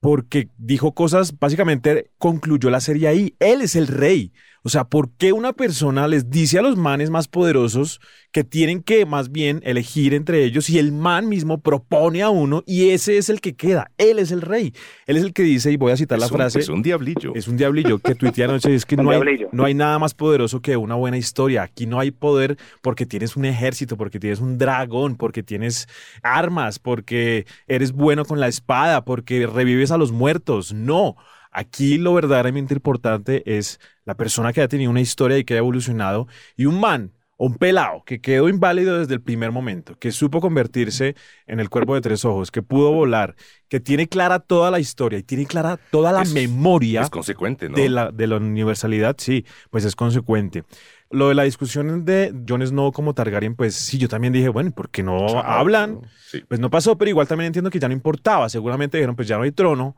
porque 0.00 0.48
dijo 0.56 0.94
cosas, 0.94 1.38
básicamente 1.38 2.10
concluyó 2.18 2.70
la 2.70 2.80
serie 2.80 3.08
ahí. 3.08 3.36
Él 3.38 3.60
es 3.60 3.76
el 3.76 3.86
rey. 3.86 4.32
O 4.62 4.68
sea, 4.68 4.84
¿por 4.84 5.10
qué 5.16 5.32
una 5.32 5.54
persona 5.54 6.06
les 6.06 6.28
dice 6.28 6.58
a 6.58 6.62
los 6.62 6.76
manes 6.76 7.08
más 7.08 7.28
poderosos 7.28 8.00
que 8.30 8.44
tienen 8.44 8.82
que 8.82 9.06
más 9.06 9.32
bien 9.32 9.60
elegir 9.64 10.12
entre 10.12 10.44
ellos 10.44 10.68
y 10.68 10.78
el 10.78 10.92
man 10.92 11.28
mismo 11.28 11.60
propone 11.60 12.22
a 12.22 12.28
uno 12.28 12.62
y 12.66 12.90
ese 12.90 13.16
es 13.16 13.30
el 13.30 13.40
que 13.40 13.54
queda? 13.54 13.90
Él 13.96 14.18
es 14.18 14.32
el 14.32 14.42
rey. 14.42 14.74
Él 15.06 15.16
es 15.16 15.24
el 15.24 15.32
que 15.32 15.42
dice, 15.42 15.72
y 15.72 15.78
voy 15.78 15.92
a 15.92 15.96
citar 15.96 16.18
la 16.18 16.28
frase. 16.28 16.58
Es 16.58 16.68
un 16.68 16.82
diablillo. 16.82 17.32
Es 17.34 17.48
un 17.48 17.56
diablillo 17.56 17.98
que 18.00 18.14
tuitea 18.14 18.44
anoche. 18.44 18.74
Es 18.74 18.84
que 18.84 18.96
no 18.98 19.10
hay, 19.10 19.46
no 19.50 19.64
hay 19.64 19.72
nada 19.72 19.98
más 19.98 20.12
poderoso 20.12 20.60
que 20.60 20.76
una 20.76 20.94
buena 20.94 21.16
historia. 21.16 21.62
Aquí 21.62 21.86
no 21.86 21.98
hay 21.98 22.10
poder 22.10 22.58
porque 22.82 23.06
tienes 23.06 23.36
un 23.36 23.46
ejército, 23.46 23.96
porque 23.96 24.20
tienes 24.20 24.40
un 24.40 24.58
dragón, 24.58 25.16
porque 25.16 25.42
tienes 25.42 25.88
armas, 26.22 26.78
porque 26.78 27.46
eres 27.66 27.92
bueno 27.92 28.26
con 28.26 28.40
la 28.40 28.48
espada, 28.48 29.06
porque 29.06 29.46
revives 29.46 29.90
a 29.90 29.96
los 29.96 30.12
muertos. 30.12 30.74
No. 30.74 31.16
Aquí 31.50 31.98
lo 31.98 32.14
verdaderamente 32.14 32.74
importante 32.74 33.42
es 33.56 33.80
la 34.04 34.16
persona 34.16 34.52
que 34.52 34.62
ha 34.62 34.68
tenido 34.68 34.90
una 34.90 35.00
historia 35.00 35.38
y 35.38 35.44
que 35.44 35.54
ha 35.54 35.58
evolucionado 35.58 36.28
y 36.56 36.66
un 36.66 36.80
man 36.80 37.12
o 37.42 37.46
un 37.46 37.54
pelado 37.54 38.02
que 38.04 38.20
quedó 38.20 38.50
inválido 38.50 38.98
desde 38.98 39.14
el 39.14 39.22
primer 39.22 39.50
momento, 39.50 39.98
que 39.98 40.12
supo 40.12 40.42
convertirse 40.42 41.16
en 41.46 41.58
el 41.58 41.70
cuerpo 41.70 41.94
de 41.94 42.02
tres 42.02 42.26
ojos, 42.26 42.50
que 42.50 42.60
pudo 42.60 42.92
volar, 42.92 43.34
que 43.68 43.80
tiene 43.80 44.08
clara 44.08 44.40
toda 44.40 44.70
la 44.70 44.78
historia 44.78 45.18
y 45.18 45.22
tiene 45.22 45.46
clara 45.46 45.78
toda 45.90 46.12
la 46.12 46.22
memoria 46.24 47.08
consecuente, 47.08 47.70
de, 47.70 47.88
la, 47.88 48.10
de 48.12 48.26
la 48.26 48.36
universalidad, 48.36 49.16
sí, 49.18 49.46
pues 49.70 49.86
es 49.86 49.96
consecuente. 49.96 50.64
Lo 51.08 51.28
de 51.28 51.34
la 51.34 51.44
discusión 51.44 52.04
de 52.04 52.32
Jon 52.46 52.64
Snow 52.64 52.92
como 52.92 53.14
Targaryen, 53.14 53.56
pues 53.56 53.74
sí, 53.74 53.96
yo 53.96 54.08
también 54.08 54.34
dije, 54.34 54.50
bueno, 54.50 54.70
¿por 54.72 54.90
qué 54.90 55.02
no 55.02 55.40
hablan? 55.40 56.02
Pues 56.46 56.60
no 56.60 56.68
pasó, 56.68 56.98
pero 56.98 57.08
igual 57.08 57.26
también 57.26 57.46
entiendo 57.46 57.70
que 57.70 57.80
ya 57.80 57.88
no 57.88 57.94
importaba. 57.94 58.50
Seguramente 58.50 58.98
dijeron, 58.98 59.16
pues 59.16 59.26
ya 59.26 59.38
no 59.38 59.44
hay 59.44 59.50
trono, 59.50 59.96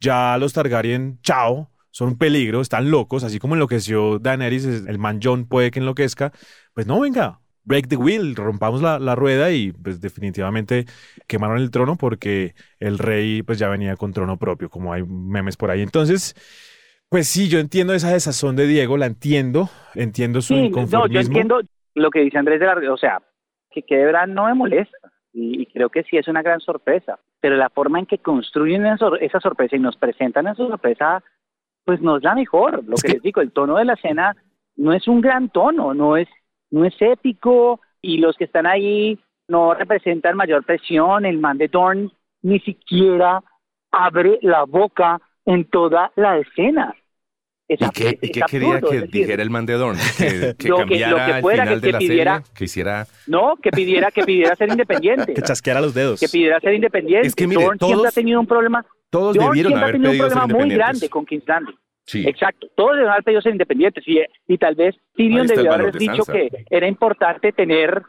ya 0.00 0.36
los 0.38 0.52
Targaryen, 0.52 1.18
chao, 1.22 1.70
son 1.90 2.08
un 2.08 2.18
peligro, 2.18 2.60
están 2.60 2.90
locos, 2.90 3.24
así 3.24 3.38
como 3.38 3.54
enloqueció 3.54 4.18
Daenerys, 4.18 4.64
el 4.64 4.98
man 4.98 5.20
John 5.22 5.46
puede 5.46 5.70
que 5.70 5.80
enloquezca, 5.80 6.32
pues 6.74 6.86
no, 6.86 7.00
venga, 7.00 7.40
break 7.64 7.88
the 7.88 7.96
wheel, 7.96 8.34
rompamos 8.34 8.82
la, 8.82 8.98
la, 8.98 9.14
rueda 9.14 9.50
y 9.50 9.72
pues 9.72 10.00
definitivamente 10.00 10.86
quemaron 11.26 11.58
el 11.58 11.70
trono 11.70 11.96
porque 11.96 12.54
el 12.80 12.98
rey 12.98 13.42
pues 13.42 13.58
ya 13.58 13.68
venía 13.68 13.96
con 13.96 14.12
trono 14.12 14.38
propio, 14.38 14.70
como 14.70 14.92
hay 14.92 15.02
memes 15.04 15.56
por 15.56 15.70
ahí. 15.70 15.82
Entonces, 15.82 16.34
pues 17.08 17.28
sí, 17.28 17.48
yo 17.48 17.58
entiendo 17.58 17.94
esa 17.94 18.12
desazón 18.12 18.56
de 18.56 18.66
Diego, 18.66 18.96
la 18.96 19.06
entiendo, 19.06 19.68
entiendo 19.94 20.40
su 20.40 20.54
inconformismo. 20.54 21.06
No, 21.06 21.12
yo 21.12 21.20
entiendo 21.20 21.60
lo 21.94 22.10
que 22.10 22.20
dice 22.20 22.38
Andrés 22.38 22.60
de 22.60 22.66
la... 22.66 22.92
O 22.92 22.96
sea, 22.96 23.20
que 23.70 23.82
quede 23.82 24.12
no 24.28 24.46
me 24.46 24.54
molesta 24.54 24.96
y, 25.32 25.66
creo 25.66 25.90
que 25.90 26.02
sí 26.04 26.16
es 26.16 26.26
una 26.28 26.42
gran 26.42 26.60
sorpresa, 26.60 27.18
pero 27.40 27.56
la 27.56 27.70
forma 27.70 27.98
en 27.98 28.06
que 28.06 28.18
construyen 28.18 28.86
esa, 28.86 29.40
sorpresa 29.40 29.76
y 29.76 29.80
nos 29.80 29.96
presentan 29.96 30.46
esa 30.46 30.66
sorpresa, 30.66 31.22
pues 31.84 32.00
no 32.00 32.16
es 32.16 32.22
la 32.22 32.34
mejor. 32.34 32.84
Lo 32.84 32.96
que, 32.96 33.08
les 33.08 33.22
digo, 33.22 33.40
el 33.40 33.52
tono 33.52 33.76
de 33.76 33.84
la 33.84 33.94
escena 33.94 34.36
no 34.76 34.92
es 34.92 35.06
un 35.08 35.20
gran 35.20 35.48
tono, 35.50 35.94
no 35.94 36.16
es, 36.16 36.28
no 36.70 36.84
es 36.84 36.94
épico 37.00 37.80
y 38.02 38.18
los 38.18 38.36
que 38.36 38.44
están 38.44 38.66
ahí 38.66 39.18
no 39.46 39.74
representan 39.74 40.36
mayor 40.36 40.64
presión. 40.64 41.24
El 41.24 41.38
man 41.38 41.58
de 41.58 41.68
Dorn 41.68 42.12
ni 42.42 42.60
siquiera 42.60 43.42
abre 43.90 44.38
la 44.42 44.64
boca 44.64 45.20
en 45.44 45.64
toda 45.64 46.12
la 46.16 46.38
escena. 46.38 46.94
¿Y 47.68 47.90
qué, 47.90 48.18
quería 48.50 48.80
que 48.80 49.02
dijera 49.02 49.42
el 49.42 49.50
mandedor? 49.50 49.94
Que, 50.18 50.54
que 50.56 50.68
cambiara 50.68 51.36
que, 51.36 51.42
fuera, 51.42 51.62
final 51.64 51.80
de 51.80 51.92
la 51.92 51.98
pidiera, 51.98 52.36
serie, 52.36 52.52
que 52.56 52.64
hiciera... 52.64 53.06
No, 53.26 53.54
que 53.62 53.70
pidiera, 53.70 54.10
que 54.10 54.22
pidiera 54.22 54.56
ser 54.56 54.70
independiente. 54.70 55.34
que 55.34 55.42
chasqueara 55.42 55.80
los 55.80 55.94
dedos. 55.94 56.18
Que 56.18 56.28
pidiera 56.28 56.58
ser 56.60 56.74
independiente. 56.74 57.28
Es 57.28 57.34
que 57.34 57.46
mire, 57.46 57.62
todos, 57.78 57.90
siempre 57.90 58.08
ha 58.08 58.12
tenido 58.12 58.40
un 58.40 58.46
problema... 58.46 58.84
Todos 59.10 59.36
debieron 59.36 59.74
haber 59.74 59.88
ha 59.88 59.92
tenido 59.92 60.12
un 60.12 60.18
problema 60.18 60.46
muy 60.46 60.70
grande 60.70 61.08
con 61.08 61.26
King's 61.26 61.46
Landing. 61.46 61.76
Sí. 62.04 62.24
Exacto, 62.26 62.68
todos 62.74 62.92
debieron 62.92 63.12
haber 63.12 63.24
pedido 63.24 63.42
ser 63.42 63.52
independientes 63.52 64.02
y, 64.06 64.18
y 64.46 64.56
tal 64.56 64.74
vez 64.74 64.96
Tyrion 65.14 65.46
debió 65.46 65.72
haber 65.74 65.92
dicho 65.92 66.24
que 66.24 66.48
era 66.70 66.88
importante 66.88 67.52
tener, 67.52 68.02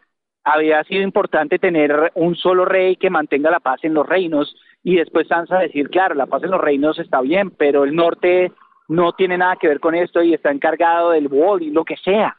había 0.45 0.81
sido 0.85 1.01
importante 1.01 1.59
tener 1.59 2.11
un 2.15 2.35
solo 2.35 2.63
rey 2.63 2.95
que 2.95 3.09
mantenga 3.09 3.51
la 3.51 3.59
paz 3.59 3.81
en 3.83 3.93
los 3.93 4.07
reinos 4.07 4.55
y 4.83 4.95
después 4.95 5.27
Sansa 5.27 5.59
decir, 5.59 5.89
claro, 5.89 6.15
la 6.15 6.27
paz 6.27 6.43
en 6.43 6.51
los 6.51 6.61
reinos 6.61 6.97
está 6.97 7.19
bien, 7.19 7.51
pero 7.51 7.83
el 7.83 7.93
norte 7.93 8.53
no 8.89 9.13
tiene 9.13 9.37
nada 9.37 9.55
que 9.55 9.67
ver 9.67 9.79
con 9.79 9.95
esto 9.95 10.21
y 10.21 10.33
está 10.33 10.51
encargado 10.51 11.11
del 11.11 11.27
wall 11.27 11.61
y 11.61 11.69
lo 11.69 11.85
que 11.85 11.95
sea. 11.97 12.35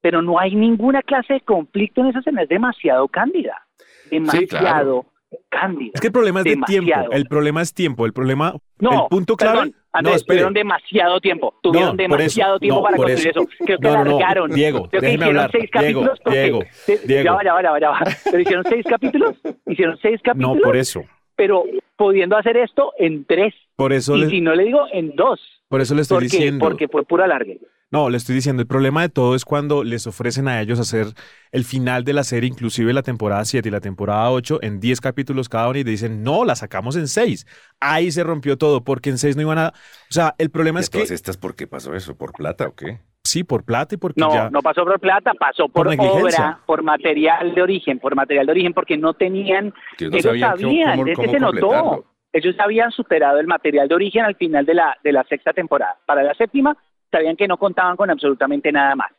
Pero 0.00 0.22
no 0.22 0.38
hay 0.38 0.54
ninguna 0.54 1.02
clase 1.02 1.34
de 1.34 1.40
conflicto 1.40 2.02
en 2.02 2.08
esa 2.08 2.20
escena, 2.20 2.42
es 2.42 2.48
demasiado 2.48 3.08
cándida. 3.08 3.66
Demasiado 4.10 5.06
cándida. 5.48 5.90
Es 5.94 6.00
que 6.00 6.06
el 6.08 6.12
problema 6.12 6.40
es 6.40 6.44
de 6.44 6.56
tiempo. 6.66 6.92
El 7.10 7.26
problema 7.26 7.62
es 7.62 7.74
tiempo. 7.74 8.06
El 8.06 8.12
problema. 8.12 8.54
No, 8.78 9.04
el 9.04 9.08
punto 9.08 9.36
clave. 9.36 9.72
Andrés, 9.90 10.20
no, 10.20 10.26
tuvieron 10.26 10.54
demasiado 10.54 11.20
tiempo. 11.20 11.54
Tuvieron 11.62 11.96
demasiado 11.96 12.58
tiempo 12.58 12.82
para 12.82 12.96
construir 12.96 13.28
eso. 13.28 13.46
Creo 13.64 13.78
que 13.78 13.88
alargaron. 13.88 14.50
Diego, 14.50 14.88
Creo 14.88 15.00
que 15.00 15.06
hicieron 15.14 15.28
hablar. 15.28 15.50
seis 15.50 15.70
capítulos. 15.70 16.18
Diego, 16.30 16.60
Diego, 17.06 17.24
Ya 17.24 17.32
va, 17.32 17.44
ya 17.44 17.54
va, 17.54 17.62
ya 17.62 17.70
va, 17.70 17.80
ya 17.80 17.90
va. 17.90 18.00
Pero 18.24 18.40
hicieron 18.40 18.64
seis 18.68 18.84
capítulos. 18.88 19.36
Hicieron 19.66 19.98
seis 20.00 20.20
capítulos. 20.22 20.56
No, 20.56 20.62
por 20.62 20.76
eso. 20.76 21.02
Pero 21.34 21.64
pudiendo 21.96 22.36
hacer 22.36 22.56
esto 22.58 22.92
en 22.98 23.24
tres. 23.24 23.54
Por 23.76 23.92
eso. 23.92 24.16
Y 24.16 24.28
si 24.28 24.40
no 24.40 24.54
le 24.54 24.64
digo, 24.64 24.86
en 24.92 25.16
dos. 25.16 25.40
Por 25.68 25.80
eso 25.80 25.94
le 25.94 26.02
estoy 26.02 26.24
diciendo. 26.24 26.64
Porque 26.64 26.88
fue 26.88 27.04
pura 27.04 27.26
largue. 27.26 27.60
No, 27.90 28.10
le 28.10 28.18
estoy 28.18 28.34
diciendo, 28.34 28.60
el 28.60 28.68
problema 28.68 29.00
de 29.00 29.08
todo 29.08 29.34
es 29.34 29.46
cuando 29.46 29.82
les 29.82 30.06
ofrecen 30.06 30.46
a 30.46 30.60
ellos 30.60 30.78
hacer 30.78 31.06
el 31.52 31.64
final 31.64 32.04
de 32.04 32.12
la 32.12 32.22
serie, 32.22 32.48
inclusive 32.48 32.92
la 32.92 33.02
temporada 33.02 33.46
7 33.46 33.66
y 33.66 33.72
la 33.72 33.80
temporada 33.80 34.30
8, 34.30 34.58
en 34.62 34.78
10 34.78 35.00
capítulos 35.00 35.48
cada 35.48 35.70
uno 35.70 35.78
y 35.78 35.84
dicen, 35.84 36.22
no, 36.22 36.44
la 36.44 36.54
sacamos 36.54 36.96
en 36.96 37.08
6. 37.08 37.46
Ahí 37.80 38.10
se 38.12 38.24
rompió 38.24 38.58
todo, 38.58 38.84
porque 38.84 39.08
en 39.08 39.16
6 39.16 39.36
no 39.36 39.42
iban 39.42 39.58
a... 39.58 39.68
O 39.68 40.12
sea, 40.12 40.34
el 40.36 40.50
problema 40.50 40.80
es 40.80 40.90
que... 40.90 41.00
estas 41.00 41.38
por 41.38 41.54
qué 41.54 41.66
pasó 41.66 41.94
eso? 41.94 42.14
¿Por 42.14 42.32
plata 42.32 42.68
o 42.68 42.74
qué? 42.74 43.00
Sí, 43.24 43.42
por 43.42 43.64
plata 43.64 43.94
y 43.94 43.98
porque 43.98 44.20
no, 44.20 44.34
ya... 44.34 44.50
No, 44.50 44.60
pasó 44.60 44.84
por 44.84 45.00
plata, 45.00 45.32
pasó 45.32 45.70
por, 45.70 45.88
obra, 45.88 46.60
por 46.66 46.82
material 46.82 47.54
de 47.54 47.62
origen, 47.62 47.98
por 47.98 48.14
material 48.14 48.44
de 48.44 48.52
origen, 48.52 48.74
porque 48.74 48.98
no 48.98 49.14
tenían... 49.14 49.72
ellos 49.98 50.38
sabían, 50.38 51.04
desde 51.04 51.30
se 51.30 51.40
notó 51.40 52.04
ellos 52.32 52.56
habían 52.58 52.90
superado 52.90 53.38
el 53.38 53.46
material 53.46 53.88
de 53.88 53.94
origen 53.94 54.24
al 54.24 54.36
final 54.36 54.66
de 54.66 54.74
la, 54.74 54.96
de 55.02 55.12
la 55.12 55.24
sexta 55.24 55.52
temporada. 55.52 55.96
Para 56.06 56.22
la 56.22 56.34
séptima, 56.34 56.76
sabían 57.10 57.36
que 57.36 57.48
no 57.48 57.56
contaban 57.56 57.96
con 57.96 58.10
absolutamente 58.10 58.70
nada 58.72 58.94
más. 58.94 59.12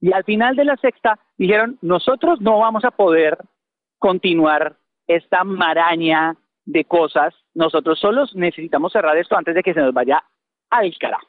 Y 0.00 0.12
al 0.12 0.24
final 0.24 0.56
de 0.56 0.64
la 0.64 0.76
sexta, 0.76 1.18
dijeron, 1.38 1.78
nosotros 1.80 2.40
no 2.40 2.58
vamos 2.58 2.84
a 2.84 2.90
poder 2.90 3.38
continuar 3.98 4.76
esta 5.06 5.44
maraña 5.44 6.36
de 6.64 6.84
cosas, 6.84 7.34
nosotros 7.54 7.98
solos 7.98 8.34
necesitamos 8.34 8.92
cerrar 8.92 9.16
esto 9.16 9.36
antes 9.36 9.54
de 9.54 9.62
que 9.62 9.72
se 9.72 9.80
nos 9.80 9.94
vaya 9.94 10.22
al 10.68 10.92
carajo. 10.98 11.28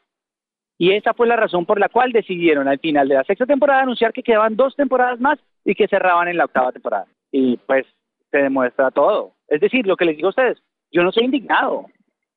Y 0.79 0.91
esa 0.91 1.13
fue 1.13 1.27
la 1.27 1.35
razón 1.35 1.65
por 1.65 1.79
la 1.79 1.89
cual 1.89 2.11
decidieron 2.11 2.67
al 2.67 2.79
final 2.79 3.07
de 3.07 3.15
la 3.15 3.23
sexta 3.23 3.45
temporada 3.45 3.81
anunciar 3.81 4.13
que 4.13 4.23
quedaban 4.23 4.55
dos 4.55 4.75
temporadas 4.75 5.19
más 5.19 5.39
y 5.63 5.73
que 5.75 5.87
cerraban 5.87 6.27
en 6.27 6.37
la 6.37 6.45
octava 6.45 6.71
temporada. 6.71 7.07
Y 7.31 7.57
pues 7.57 7.85
se 8.31 8.37
demuestra 8.37 8.91
todo. 8.91 9.33
Es 9.47 9.61
decir, 9.61 9.87
lo 9.87 9.95
que 9.95 10.05
les 10.05 10.15
digo 10.17 10.27
a 10.27 10.29
ustedes, 10.29 10.61
yo 10.91 11.03
no 11.03 11.11
soy 11.11 11.25
indignado. 11.25 11.85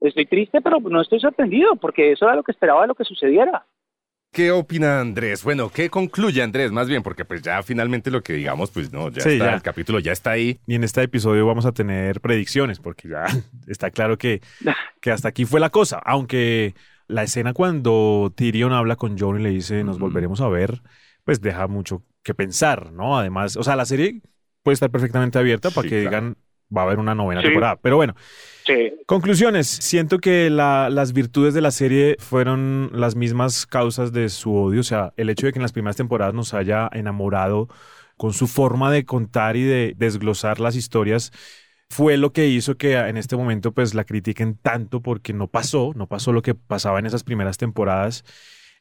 Estoy 0.00 0.26
triste, 0.26 0.60
pero 0.62 0.80
no 0.80 1.02
estoy 1.02 1.20
sorprendido 1.20 1.76
porque 1.76 2.12
eso 2.12 2.24
era 2.26 2.36
lo 2.36 2.42
que 2.42 2.52
esperaba 2.52 2.82
de 2.82 2.88
lo 2.88 2.94
que 2.94 3.04
sucediera. 3.04 3.66
¿Qué 4.32 4.52
opina 4.52 5.00
Andrés? 5.00 5.42
Bueno, 5.42 5.70
¿qué 5.70 5.90
concluye 5.90 6.40
Andrés? 6.40 6.70
Más 6.70 6.88
bien, 6.88 7.02
porque 7.02 7.24
pues 7.24 7.42
ya 7.42 7.62
finalmente 7.64 8.12
lo 8.12 8.22
que 8.22 8.34
digamos, 8.34 8.70
pues 8.70 8.92
no, 8.92 9.10
ya 9.10 9.22
Sí, 9.22 9.30
está, 9.30 9.46
ya. 9.46 9.54
el 9.56 9.62
capítulo 9.62 9.98
ya 9.98 10.12
está 10.12 10.30
ahí. 10.30 10.60
Y 10.68 10.76
en 10.76 10.84
este 10.84 11.02
episodio 11.02 11.44
vamos 11.46 11.66
a 11.66 11.72
tener 11.72 12.20
predicciones, 12.20 12.78
porque 12.78 13.08
ya 13.08 13.24
está 13.66 13.90
claro 13.90 14.18
que, 14.18 14.40
que 15.00 15.10
hasta 15.10 15.28
aquí 15.28 15.44
fue 15.46 15.58
la 15.58 15.70
cosa. 15.70 15.98
Aunque 16.04 16.74
la 17.08 17.24
escena 17.24 17.52
cuando 17.54 18.32
Tyrion 18.36 18.72
habla 18.72 18.94
con 18.94 19.18
Jon 19.18 19.40
y 19.40 19.42
le 19.42 19.50
dice 19.50 19.82
nos 19.82 19.98
volveremos 19.98 20.40
a 20.40 20.48
ver, 20.48 20.80
pues 21.24 21.40
deja 21.40 21.66
mucho 21.66 22.04
que 22.22 22.32
pensar, 22.32 22.92
¿no? 22.92 23.18
Además, 23.18 23.56
o 23.56 23.64
sea, 23.64 23.74
la 23.74 23.84
serie 23.84 24.22
puede 24.62 24.74
estar 24.74 24.90
perfectamente 24.90 25.40
abierta 25.40 25.70
para 25.72 25.88
que 25.88 26.02
claro. 26.02 26.26
digan 26.26 26.36
va 26.76 26.82
a 26.82 26.84
haber 26.84 26.98
una 26.98 27.14
novena 27.14 27.40
Sí. 27.40 27.46
temporada. 27.48 27.76
Pero 27.82 27.96
bueno, 27.96 28.14
Sí. 28.66 28.92
Conclusiones. 29.06 29.66
Siento 29.66 30.18
que 30.18 30.48
la- 30.50 30.90
las 30.90 31.12
virtudes 31.12 31.54
de 31.54 31.60
la 31.60 31.70
serie 31.72 32.16
fueron 32.20 32.90
las 32.94 33.16
mismas 33.16 33.66
causas 33.66 34.12
de 34.12 34.28
su 34.28 34.54
odio. 34.54 34.80
O 34.80 34.84
sea, 34.84 35.12
el 35.16 35.28
hecho 35.30 35.46
de 35.46 35.52
que 35.52 35.58
en 35.58 35.62
las 35.62 35.72
primeras 35.72 35.96
temporadas 35.96 36.34
nos 36.34 36.54
haya 36.54 36.88
enamorado 36.92 37.68
con 38.16 38.32
su 38.32 38.46
forma 38.46 38.92
de 38.92 39.04
contar 39.04 39.56
y 39.56 39.64
de 39.64 39.94
desglosar 39.96 40.60
las 40.60 40.76
historias 40.76 41.32
fue 41.88 42.16
lo 42.18 42.32
que 42.32 42.46
hizo 42.48 42.76
que 42.76 42.94
en 42.96 43.16
este 43.16 43.34
momento 43.34 43.72
pues 43.72 43.94
la 43.94 44.04
critiquen 44.04 44.56
tanto 44.62 45.00
porque 45.00 45.32
no 45.32 45.48
pasó, 45.48 45.92
no 45.96 46.06
pasó 46.06 46.30
lo 46.32 46.42
que 46.42 46.54
pasaba 46.54 47.00
en 47.00 47.06
esas 47.06 47.24
primeras 47.24 47.56
temporadas. 47.56 48.22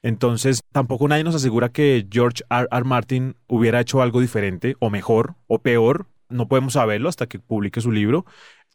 Entonces, 0.03 0.61
tampoco 0.71 1.07
nadie 1.07 1.23
nos 1.23 1.35
asegura 1.35 1.69
que 1.69 2.05
George 2.11 2.43
R. 2.49 2.67
R. 2.71 2.83
Martin 2.85 3.35
hubiera 3.47 3.79
hecho 3.81 4.01
algo 4.01 4.21
diferente 4.21 4.75
o 4.79 4.89
mejor 4.89 5.35
o 5.47 5.59
peor. 5.59 6.05
No 6.29 6.47
podemos 6.47 6.73
saberlo 6.73 7.09
hasta 7.09 7.27
que 7.27 7.39
publique 7.39 7.81
su 7.81 7.91
libro. 7.91 8.25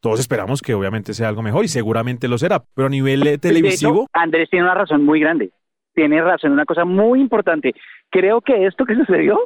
Todos 0.01 0.21
esperamos 0.21 0.61
que 0.61 0.75
obviamente 0.75 1.15
sea 1.15 1.29
algo 1.29 1.43
mejor 1.43 1.65
y 1.65 1.69
seguramente 1.69 2.29
lo 2.29 2.37
será, 2.37 2.63
pero 2.75 2.87
a 2.87 2.91
nivel 2.91 3.27
eh, 3.27 3.39
televisivo, 3.39 3.93
De 3.93 4.01
hecho, 4.01 4.11
Andrés 4.13 4.51
tiene 4.51 4.67
una 4.67 4.75
razón 4.75 5.05
muy 5.05 5.21
grande. 5.21 5.51
Tiene 5.95 6.21
razón, 6.21 6.53
una 6.53 6.67
cosa 6.67 6.85
muy 6.85 7.21
importante. 7.21 7.75
Creo 8.11 8.41
que 8.41 8.67
esto 8.67 8.85
que 8.85 8.95
sucedió 9.07 9.39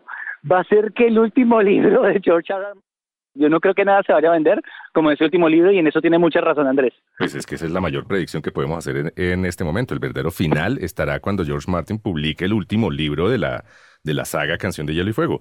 va 0.50 0.60
a 0.60 0.64
ser 0.64 0.92
que 0.94 1.06
el 1.06 1.18
último 1.18 1.62
libro 1.62 2.02
de 2.02 2.20
George. 2.20 2.52
R. 2.52 2.80
Yo 3.34 3.48
no 3.48 3.60
creo 3.60 3.74
que 3.74 3.84
nada 3.84 4.02
se 4.04 4.12
vaya 4.12 4.30
a 4.30 4.32
vender 4.32 4.60
como 4.92 5.12
ese 5.12 5.22
último 5.22 5.48
libro 5.48 5.70
y 5.70 5.78
en 5.78 5.86
eso 5.86 6.00
tiene 6.00 6.18
mucha 6.18 6.40
razón 6.40 6.66
Andrés. 6.66 6.92
Pues 7.18 7.36
es 7.36 7.46
que 7.46 7.54
esa 7.54 7.66
es 7.66 7.70
la 7.70 7.80
mayor 7.80 8.08
predicción 8.08 8.42
que 8.42 8.50
podemos 8.50 8.78
hacer 8.78 8.96
en, 8.96 9.12
en 9.14 9.44
este 9.46 9.62
momento. 9.62 9.94
El 9.94 10.00
verdadero 10.00 10.32
final 10.32 10.78
estará 10.82 11.20
cuando 11.20 11.44
George 11.44 11.70
Martin 11.70 12.00
publique 12.00 12.46
el 12.46 12.52
último 12.52 12.90
libro 12.90 13.28
de 13.28 13.38
la, 13.38 13.64
de 14.02 14.14
la 14.14 14.24
saga 14.24 14.58
Canción 14.58 14.88
de 14.88 14.94
Hielo 14.94 15.10
y 15.10 15.12
Fuego. 15.12 15.40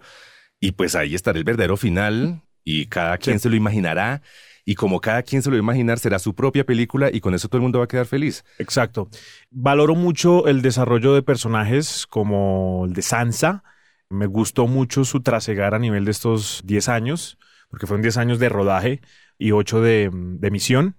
Y 0.60 0.74
pues 0.74 0.96
ahí 0.96 1.16
estará 1.16 1.40
el 1.40 1.44
verdadero 1.44 1.78
final 1.78 2.42
y 2.70 2.88
cada 2.88 3.18
quien 3.18 3.40
se 3.40 3.50
lo 3.50 3.56
imaginará. 3.56 4.22
Y 4.66 4.76
como 4.76 5.00
cada 5.00 5.24
quien 5.24 5.42
se 5.42 5.50
lo 5.50 5.56
va 5.56 5.60
a 5.60 5.64
imaginar, 5.64 6.00
será 6.00 6.20
su 6.20 6.36
propia 6.36 6.66
película 6.66 7.10
y 7.10 7.22
con 7.22 7.34
eso 7.34 7.48
todo 7.48 7.60
el 7.60 7.62
mundo 7.64 7.80
va 7.80 7.86
a 7.86 7.88
quedar 7.88 8.06
feliz. 8.06 8.44
exacto. 8.60 9.10
Valoro 9.50 9.96
mucho 9.96 10.48
el 10.48 10.62
desarrollo 10.62 11.16
de 11.16 11.24
personajes 11.24 12.06
como 12.08 12.84
el 12.86 12.92
de 12.92 13.02
Sansa. 13.02 13.64
Me 14.10 14.26
gustó 14.26 14.68
mucho 14.68 15.06
su 15.06 15.22
trasegar 15.22 15.76
a 15.76 15.80
nivel 15.80 16.04
de 16.04 16.12
estos 16.12 16.62
10 16.66 16.90
años, 16.90 17.38
porque 17.70 17.88
fueron 17.88 18.02
10 18.02 18.18
años 18.18 18.38
de 18.38 18.50
rodaje 18.50 19.00
y 19.38 19.54
8 19.54 19.82
de, 19.82 20.10
de 20.12 20.52
misión. 20.52 20.98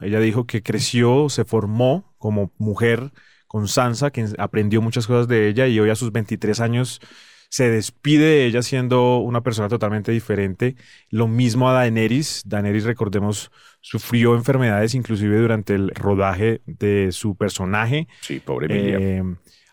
Ella 0.00 0.20
dijo 0.20 0.46
que 0.46 0.62
creció, 0.62 1.28
se 1.28 1.44
formó 1.44 2.14
como 2.16 2.54
mujer 2.56 3.12
con 3.46 3.68
Sansa, 3.68 4.10
que 4.10 4.26
aprendió 4.38 4.80
muchas 4.80 5.06
cosas 5.06 5.28
de 5.28 5.48
ella 5.48 5.66
y 5.66 5.78
hoy 5.80 5.90
a 5.90 5.96
sus 5.96 6.12
23 6.12 6.60
años 6.60 7.02
se 7.50 7.68
despide 7.68 8.24
de 8.24 8.46
ella 8.46 8.62
siendo 8.62 9.18
una 9.18 9.42
persona 9.42 9.68
totalmente 9.68 10.12
diferente. 10.12 10.76
Lo 11.10 11.26
mismo 11.26 11.68
a 11.68 11.72
Daenerys. 11.72 12.44
Daenerys, 12.46 12.84
recordemos, 12.84 13.50
sufrió 13.80 14.36
enfermedades 14.36 14.94
inclusive 14.94 15.36
durante 15.36 15.74
el 15.74 15.90
rodaje 15.90 16.62
de 16.64 17.10
su 17.10 17.34
personaje. 17.36 18.06
Sí, 18.20 18.38
pobre 18.38 18.66
Emilia. 18.66 18.98
Eh, 19.00 19.24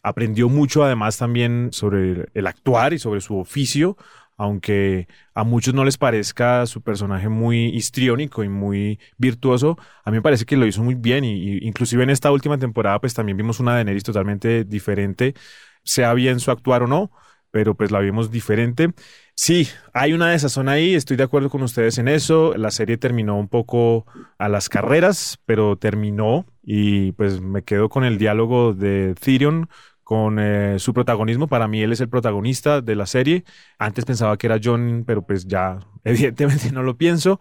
aprendió 0.01 0.49
mucho 0.49 0.83
además 0.83 1.17
también 1.17 1.69
sobre 1.71 2.25
el, 2.33 2.47
actuar 2.47 2.93
y 2.93 2.99
sobre 2.99 3.21
su 3.21 3.37
oficio, 3.37 3.95
aunque 4.37 5.07
a 5.35 5.43
muchos 5.43 5.75
no 5.75 5.85
les 5.85 5.99
parezca 5.99 6.65
su 6.65 6.81
personaje 6.81 7.29
muy 7.29 7.65
histriónico 7.67 8.43
y 8.43 8.49
muy 8.49 8.99
virtuoso, 9.17 9.77
a 10.03 10.09
mí 10.09 10.17
me 10.17 10.21
parece 10.23 10.45
que 10.45 10.57
lo 10.57 10.65
hizo 10.65 10.81
muy 10.81 10.95
bien 10.95 11.25
y, 11.25 11.33
y 11.33 11.67
inclusive 11.67 12.03
en 12.03 12.09
esta 12.09 12.31
última 12.31 12.57
temporada 12.57 12.99
pues 12.99 13.13
también 13.13 13.37
vimos 13.37 13.59
una 13.59 13.73
Daenerys 13.73 14.03
totalmente 14.03 14.63
diferente, 14.63 15.35
sea 15.83 16.13
bien 16.13 16.39
su 16.39 16.51
actuar 16.51 16.83
o 16.83 16.87
no, 16.87 17.11
pero 17.57 17.73
pues 17.73 17.89
la 17.89 17.97
vimos 17.97 18.29
diferente. 18.29 18.91
Sí, 19.33 19.67
hay 19.91 20.13
una 20.13 20.29
desazón 20.29 20.69
ahí, 20.69 20.93
estoy 20.93 21.17
de 21.17 21.23
acuerdo 21.23 21.49
con 21.49 21.63
ustedes 21.63 21.97
en 21.97 22.07
eso. 22.07 22.53
La 22.55 22.69
serie 22.69 22.99
terminó 22.99 23.35
un 23.35 23.47
poco 23.47 24.05
a 24.37 24.47
las 24.47 24.69
carreras, 24.69 25.39
pero 25.43 25.75
terminó 25.75 26.45
y 26.61 27.13
pues 27.13 27.41
me 27.41 27.63
quedo 27.63 27.89
con 27.89 28.03
el 28.03 28.19
diálogo 28.19 28.73
de 28.73 29.15
Tyrion 29.19 29.69
con 30.03 30.37
eh, 30.37 30.77
su 30.77 30.93
protagonismo. 30.93 31.47
Para 31.47 31.67
mí 31.67 31.81
él 31.81 31.93
es 31.93 31.99
el 31.99 32.09
protagonista 32.09 32.81
de 32.81 32.95
la 32.95 33.07
serie. 33.07 33.43
Antes 33.79 34.05
pensaba 34.05 34.37
que 34.37 34.45
era 34.45 34.59
John, 34.63 35.03
pero 35.07 35.25
pues 35.25 35.47
ya 35.47 35.79
evidentemente 36.03 36.71
no 36.71 36.83
lo 36.83 36.95
pienso. 36.95 37.39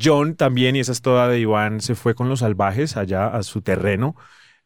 John 0.00 0.36
también, 0.36 0.76
y 0.76 0.80
esa 0.80 0.92
es 0.92 1.02
toda 1.02 1.26
de 1.26 1.40
Iván, 1.40 1.80
se 1.80 1.96
fue 1.96 2.14
con 2.14 2.28
los 2.28 2.38
salvajes 2.40 2.96
allá 2.96 3.26
a 3.26 3.42
su 3.42 3.60
terreno 3.60 4.14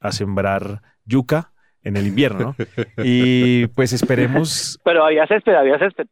a 0.00 0.12
sembrar 0.12 0.82
yuca 1.06 1.52
en 1.84 1.96
el 1.96 2.06
invierno, 2.06 2.54
¿no? 2.58 2.66
Y 3.04 3.66
pues 3.68 3.92
esperemos, 3.92 4.78
Pero 4.84 5.04
había 5.04 5.26
césped, 5.26 5.54
había 5.54 5.78
césped. 5.78 6.06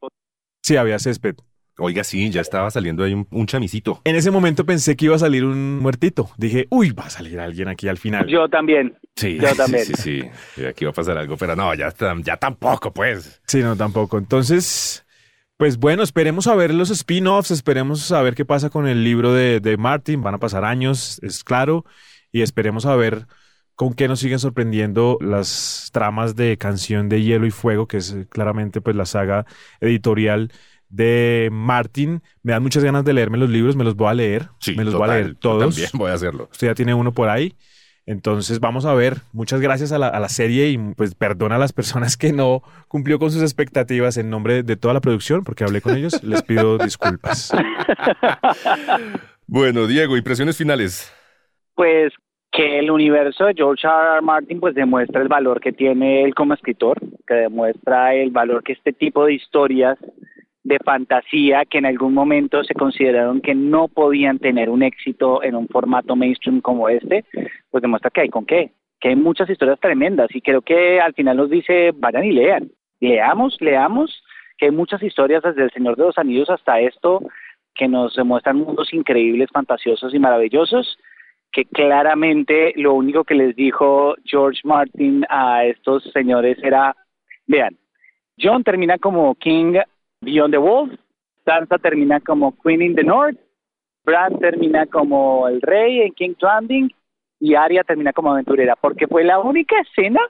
sí, 0.63 0.77
había 0.77 0.99
césped. 0.99 1.37
Oiga, 1.83 2.05
sí, 2.05 2.29
ya 2.29 2.43
estaba 2.43 2.71
saliendo 2.71 3.05
ahí 3.05 3.15
un, 3.15 3.27
un 3.31 3.47
chamisito. 3.47 4.03
En 4.05 4.15
ese 4.15 4.31
momento 4.31 4.67
pensé 4.67 4.97
que 4.97 5.07
iba 5.07 5.17
a 5.17 5.19
salir 5.19 5.47
un 5.47 5.79
muertito. 5.79 6.29
Dije, 6.37 6.67
uy, 6.69 6.91
va 6.91 7.05
a 7.05 7.11
salir 7.11 7.41
alguien 7.41 7.69
aquí 7.69 7.89
al 7.89 7.97
final. 7.97 8.27
Yo 8.27 8.49
también. 8.51 8.99
Sí, 9.17 9.39
Yo 9.41 9.55
también. 9.55 9.87
sí, 9.87 9.95
sí, 9.97 10.23
sí. 10.57 10.63
Aquí 10.67 10.85
va 10.85 10.91
a 10.91 10.95
pasar 10.95 11.17
algo, 11.17 11.39
pero 11.39 11.57
no, 11.57 11.73
ya, 11.75 11.91
ya 12.23 12.37
tampoco, 12.37 12.93
pues. 12.93 13.41
Sí, 13.47 13.63
no, 13.63 13.77
tampoco. 13.77 14.19
Entonces, 14.19 15.07
pues 15.57 15.79
bueno, 15.79 16.03
esperemos 16.03 16.49
a 16.49 16.55
ver 16.55 16.75
los 16.75 16.91
spin-offs, 16.91 17.51
esperemos 17.51 18.13
a 18.13 18.21
ver 18.21 18.35
qué 18.35 18.45
pasa 18.45 18.69
con 18.69 18.87
el 18.87 19.03
libro 19.03 19.33
de, 19.33 19.61
de 19.61 19.79
Martin. 19.79 20.23
Van 20.23 20.35
a 20.35 20.39
pasar 20.39 20.67
años, 20.67 21.19
es 21.23 21.43
claro, 21.45 21.87
y 22.31 22.43
esperemos 22.43 22.85
a 22.85 22.95
ver 22.95 23.27
con 23.81 23.95
qué 23.95 24.09
nos 24.09 24.21
siguen 24.21 24.38
sorprendiendo 24.38 25.16
las 25.23 25.88
tramas 25.90 26.37
de 26.37 26.59
Canción 26.59 27.09
de 27.09 27.23
Hielo 27.23 27.47
y 27.47 27.51
Fuego, 27.51 27.88
que 27.88 27.97
es 27.97 28.12
eh, 28.12 28.27
claramente 28.29 28.83
pues 28.83 28.95
la 28.95 29.07
saga 29.07 29.47
editorial 29.81 30.53
de 30.90 31.49
Martin. 31.51 32.23
Me 32.43 32.53
dan 32.53 32.62
muchas 32.62 32.85
ganas 32.85 33.07
de 33.07 33.14
leerme 33.14 33.38
los 33.38 33.49
libros, 33.49 33.77
me 33.77 33.85
los 33.85 33.97
voy 33.97 34.09
a 34.09 34.12
leer, 34.12 34.51
Sí, 34.59 34.75
me 34.77 34.85
los 34.85 34.93
voy 34.93 35.09
a 35.09 35.14
leer 35.14 35.29
yo 35.29 35.35
todos. 35.37 35.77
También 35.77 35.90
voy 35.95 36.11
a 36.11 36.12
hacerlo. 36.12 36.51
Usted 36.53 36.66
ya 36.66 36.75
tiene 36.75 36.93
uno 36.93 37.12
por 37.12 37.31
ahí. 37.31 37.55
Entonces 38.05 38.61
vamos 38.61 38.85
a 38.85 38.93
ver. 38.93 39.23
Muchas 39.33 39.62
gracias 39.62 39.93
a 39.93 39.99
la, 39.99 40.09
a 40.09 40.21
la 40.21 40.29
serie 40.29 40.69
y 40.69 40.77
pues 40.77 41.14
perdona 41.14 41.57
a 41.57 41.59
las 41.59 41.73
personas 41.73 42.19
que 42.19 42.35
no 42.35 42.62
cumplió 42.87 43.19
con 43.19 43.31
sus 43.31 43.40
expectativas 43.40 44.19
en 44.19 44.29
nombre 44.29 44.62
de 44.62 44.77
toda 44.77 44.93
la 44.93 45.01
producción, 45.01 45.43
porque 45.43 45.64
hablé 45.64 45.81
con 45.81 45.97
ellos. 45.97 46.23
Les 46.23 46.43
pido 46.43 46.77
disculpas. 46.85 47.51
Bueno, 49.47 49.87
Diego, 49.87 50.19
impresiones 50.19 50.59
finales. 50.59 51.11
Pues 51.75 52.12
que 52.53 52.79
el 52.81 52.91
universo 52.91 53.45
de 53.45 53.55
George 53.55 53.87
R. 53.87 54.15
R. 54.15 54.23
Martin 54.23 54.61
pues 54.61 54.75
demuestra 54.75 55.23
el 55.23 55.29
valor 55.29 55.61
que 55.61 55.73
tiene 55.73 56.25
él 56.25 56.35
como 56.35 56.55
escritor, 56.55 56.99
que 57.27 57.35
demuestra 57.35 58.15
el 58.15 58.31
valor 58.31 58.63
que 58.65 58.73
este 58.73 58.93
tipo 58.93 59.25
de 59.25 59.35
historias 59.35 59.99
de 60.65 60.79
fantasía 60.85 61.65
que 61.65 61.79
en 61.79 61.87
algún 61.87 62.13
momento 62.13 62.63
se 62.65 62.75
consideraron 62.75 63.41
que 63.41 63.55
no 63.55 63.89
podían 63.89 64.39
tener 64.39 64.69
un 64.69 64.83
éxito 64.83 65.43
en 65.43 65.55
un 65.55 65.69
formato 65.69 66.17
mainstream 66.17 66.61
como 66.61 66.89
este, 66.89 67.25
pues 67.71 67.83
demuestra 67.83 68.11
que 68.11 68.23
hay 68.23 68.29
con 68.29 68.45
qué, 68.45 68.73
que 69.01 69.09
hay 69.09 69.17
muchas 69.17 69.49
historias 69.49 69.81
tremendas 69.81 70.29
y 70.35 70.43
creo 70.43 70.61
que 70.61 71.01
al 71.01 71.15
final 71.15 71.37
nos 71.37 71.51
dice, 71.51 71.93
vayan 71.95 72.25
y 72.25 72.33
lean, 72.33 72.71
leamos, 73.01 73.57
leamos, 73.61 74.23
que 74.59 74.67
hay 74.67 74.73
muchas 74.73 75.03
historias 75.03 75.43
desde 75.43 75.65
El 75.65 75.71
Señor 75.71 75.97
de 75.97 76.05
los 76.05 76.19
Anillos 76.19 76.51
hasta 76.51 76.81
esto 76.81 77.23
que 77.75 77.89
nos 77.89 78.19
muestran 78.25 78.59
mundos 78.59 78.93
increíbles, 78.93 79.49
fantasiosos 79.53 80.13
y 80.13 80.19
maravillosos 80.19 80.99
que 81.53 81.65
claramente 81.65 82.73
lo 82.77 82.95
único 82.95 83.25
que 83.25 83.35
les 83.35 83.57
dijo 83.57 84.15
George 84.25 84.61
Martin 84.65 85.25
a 85.29 85.65
estos 85.65 86.05
señores 86.13 86.59
era, 86.63 86.95
vean, 87.47 87.77
John 88.41 88.63
termina 88.65 88.99
como 88.99 89.35
King 89.35 89.75
Beyond 90.21 90.53
the 90.53 90.59
Wolf, 90.59 90.93
Sansa 91.45 91.79
termina 91.79 92.21
como 92.21 92.55
Queen 92.63 92.83
in 92.83 92.95
the 92.95 93.03
North, 93.05 93.37
Bran 94.05 94.39
termina 94.39 94.87
como 94.87 95.49
el 95.49 95.61
rey 95.61 96.01
en 96.03 96.13
King's 96.13 96.41
Landing 96.41 96.91
y 97.41 97.55
Arya 97.55 97.85
termina 97.85 98.13
como 98.13 98.33
aventurera, 98.33 98.77
porque 98.77 99.07
fue 99.07 99.25
la 99.25 99.39
única 99.41 99.79
escena, 99.81 100.21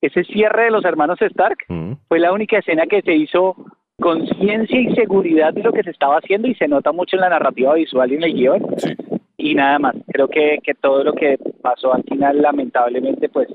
ese 0.00 0.24
cierre 0.24 0.64
de 0.64 0.70
los 0.70 0.84
hermanos 0.84 1.20
Stark, 1.20 1.58
Mm. 1.68 1.92
fue 2.08 2.18
la 2.18 2.32
única 2.32 2.58
escena 2.58 2.86
que 2.86 3.02
se 3.02 3.14
hizo 3.14 3.56
conciencia 4.00 4.78
y 4.80 4.94
seguridad 4.94 5.52
de 5.54 5.62
lo 5.62 5.72
que 5.72 5.82
se 5.82 5.90
estaba 5.90 6.18
haciendo 6.18 6.48
y 6.48 6.54
se 6.54 6.68
nota 6.68 6.92
mucho 6.92 7.16
en 7.16 7.22
la 7.22 7.30
narrativa 7.30 7.74
visual 7.74 8.12
y 8.12 8.14
en 8.16 8.22
el 8.24 8.34
guion 8.34 8.62
Sí. 8.78 8.94
Y 9.36 9.54
nada 9.54 9.78
más. 9.78 9.94
Creo 10.08 10.28
que, 10.28 10.58
que 10.62 10.74
todo 10.74 11.04
lo 11.04 11.12
que 11.12 11.38
pasó 11.62 11.94
al 11.94 12.04
final, 12.04 12.40
lamentablemente, 12.40 13.28
pues 13.28 13.48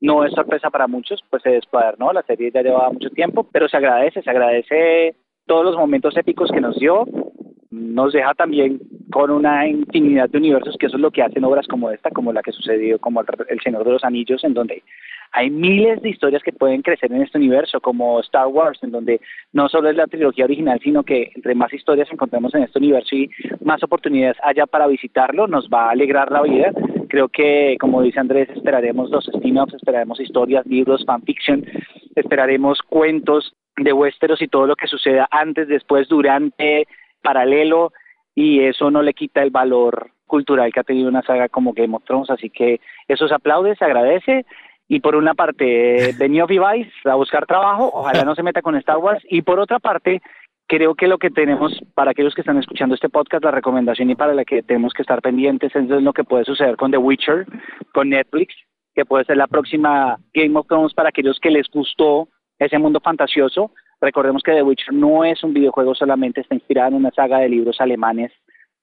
no 0.00 0.24
es 0.24 0.32
sorpresa 0.32 0.70
para 0.70 0.86
muchos, 0.86 1.22
pues 1.28 1.42
se 1.42 1.50
descuadernó, 1.50 2.12
la 2.12 2.22
serie 2.22 2.50
ya 2.50 2.62
llevaba 2.62 2.90
mucho 2.90 3.10
tiempo, 3.10 3.46
pero 3.52 3.68
se 3.68 3.76
agradece, 3.76 4.22
se 4.22 4.30
agradece 4.30 5.14
todos 5.46 5.64
los 5.64 5.76
momentos 5.76 6.16
épicos 6.16 6.50
que 6.50 6.60
nos 6.60 6.78
dio, 6.78 7.06
nos 7.70 8.12
deja 8.12 8.34
también 8.34 8.80
con 9.12 9.30
una 9.30 9.66
infinidad 9.66 10.30
de 10.30 10.38
universos, 10.38 10.76
que 10.78 10.86
eso 10.86 10.96
es 10.96 11.02
lo 11.02 11.10
que 11.10 11.22
hacen 11.22 11.44
obras 11.44 11.66
como 11.66 11.90
esta, 11.90 12.10
como 12.10 12.32
la 12.32 12.42
que 12.42 12.52
sucedió, 12.52 12.98
como 12.98 13.20
El 13.20 13.60
Señor 13.60 13.84
de 13.84 13.92
los 13.92 14.04
Anillos, 14.04 14.42
en 14.44 14.54
donde 14.54 14.82
hay 15.32 15.50
miles 15.50 16.02
de 16.02 16.10
historias 16.10 16.42
que 16.42 16.52
pueden 16.52 16.82
crecer 16.82 17.12
en 17.12 17.22
este 17.22 17.38
universo, 17.38 17.80
como 17.80 18.20
Star 18.20 18.48
Wars, 18.48 18.78
en 18.82 18.90
donde 18.90 19.20
no 19.52 19.68
solo 19.68 19.88
es 19.88 19.96
la 19.96 20.06
trilogía 20.06 20.44
original, 20.44 20.80
sino 20.82 21.02
que 21.04 21.30
entre 21.34 21.54
más 21.54 21.72
historias 21.72 22.10
encontremos 22.10 22.54
en 22.54 22.64
este 22.64 22.78
universo 22.78 23.14
y 23.14 23.30
más 23.64 23.82
oportunidades 23.82 24.36
haya 24.42 24.66
para 24.66 24.86
visitarlo, 24.88 25.46
nos 25.46 25.68
va 25.68 25.86
a 25.86 25.90
alegrar 25.90 26.32
la 26.32 26.42
vida. 26.42 26.72
Creo 27.08 27.28
que, 27.28 27.76
como 27.80 28.02
dice 28.02 28.20
Andrés, 28.20 28.48
esperaremos 28.50 29.10
los 29.10 29.28
spin-offs, 29.28 29.74
esperaremos 29.74 30.20
historias, 30.20 30.66
libros, 30.66 31.04
fanfiction, 31.04 31.64
esperaremos 32.16 32.80
cuentos 32.82 33.54
de 33.76 33.92
Westeros 33.92 34.42
y 34.42 34.48
todo 34.48 34.66
lo 34.66 34.76
que 34.76 34.88
suceda 34.88 35.28
antes, 35.30 35.68
después, 35.68 36.08
durante, 36.08 36.86
paralelo, 37.22 37.92
y 38.34 38.60
eso 38.60 38.90
no 38.90 39.02
le 39.02 39.14
quita 39.14 39.42
el 39.42 39.50
valor 39.50 40.10
cultural 40.26 40.72
que 40.72 40.80
ha 40.80 40.84
tenido 40.84 41.08
una 41.08 41.22
saga 41.22 41.48
como 41.48 41.72
Game 41.72 41.94
of 41.96 42.04
Thrones, 42.04 42.30
así 42.30 42.50
que 42.50 42.80
eso 43.08 43.26
se 43.26 43.34
aplaude, 43.34 43.74
se 43.74 43.84
agradece, 43.84 44.46
y 44.90 44.98
por 44.98 45.14
una 45.14 45.34
parte, 45.34 46.14
venía 46.18 46.44
Vivice 46.46 46.90
a 47.04 47.14
buscar 47.14 47.46
trabajo, 47.46 47.90
ojalá 47.94 48.24
no 48.24 48.34
se 48.34 48.42
meta 48.42 48.60
con 48.60 48.74
Star 48.74 48.98
Wars, 48.98 49.22
y 49.30 49.42
por 49.42 49.60
otra 49.60 49.78
parte, 49.78 50.20
creo 50.66 50.96
que 50.96 51.06
lo 51.06 51.16
que 51.16 51.30
tenemos, 51.30 51.80
para 51.94 52.10
aquellos 52.10 52.34
que 52.34 52.40
están 52.40 52.58
escuchando 52.58 52.96
este 52.96 53.08
podcast, 53.08 53.44
la 53.44 53.52
recomendación 53.52 54.10
y 54.10 54.16
para 54.16 54.34
la 54.34 54.44
que 54.44 54.64
tenemos 54.64 54.92
que 54.92 55.02
estar 55.02 55.22
pendientes 55.22 55.74
es 55.76 55.88
lo 55.88 56.12
que 56.12 56.24
puede 56.24 56.44
suceder 56.44 56.76
con 56.76 56.90
The 56.90 56.98
Witcher, 56.98 57.46
con 57.94 58.08
Netflix, 58.08 58.52
que 58.92 59.04
puede 59.04 59.24
ser 59.24 59.36
la 59.36 59.46
próxima 59.46 60.18
Game 60.34 60.58
of 60.58 60.66
Thrones 60.66 60.92
para 60.92 61.10
aquellos 61.10 61.38
que 61.38 61.50
les 61.50 61.68
gustó 61.70 62.28
ese 62.58 62.76
mundo 62.78 62.98
fantasioso. 62.98 63.70
Recordemos 64.00 64.42
que 64.42 64.52
The 64.52 64.64
Witcher 64.64 64.92
no 64.92 65.24
es 65.24 65.44
un 65.44 65.54
videojuego 65.54 65.94
solamente, 65.94 66.40
está 66.40 66.56
inspirada 66.56 66.88
en 66.88 66.94
una 66.94 67.12
saga 67.12 67.38
de 67.38 67.48
libros 67.48 67.80
alemanes 67.80 68.32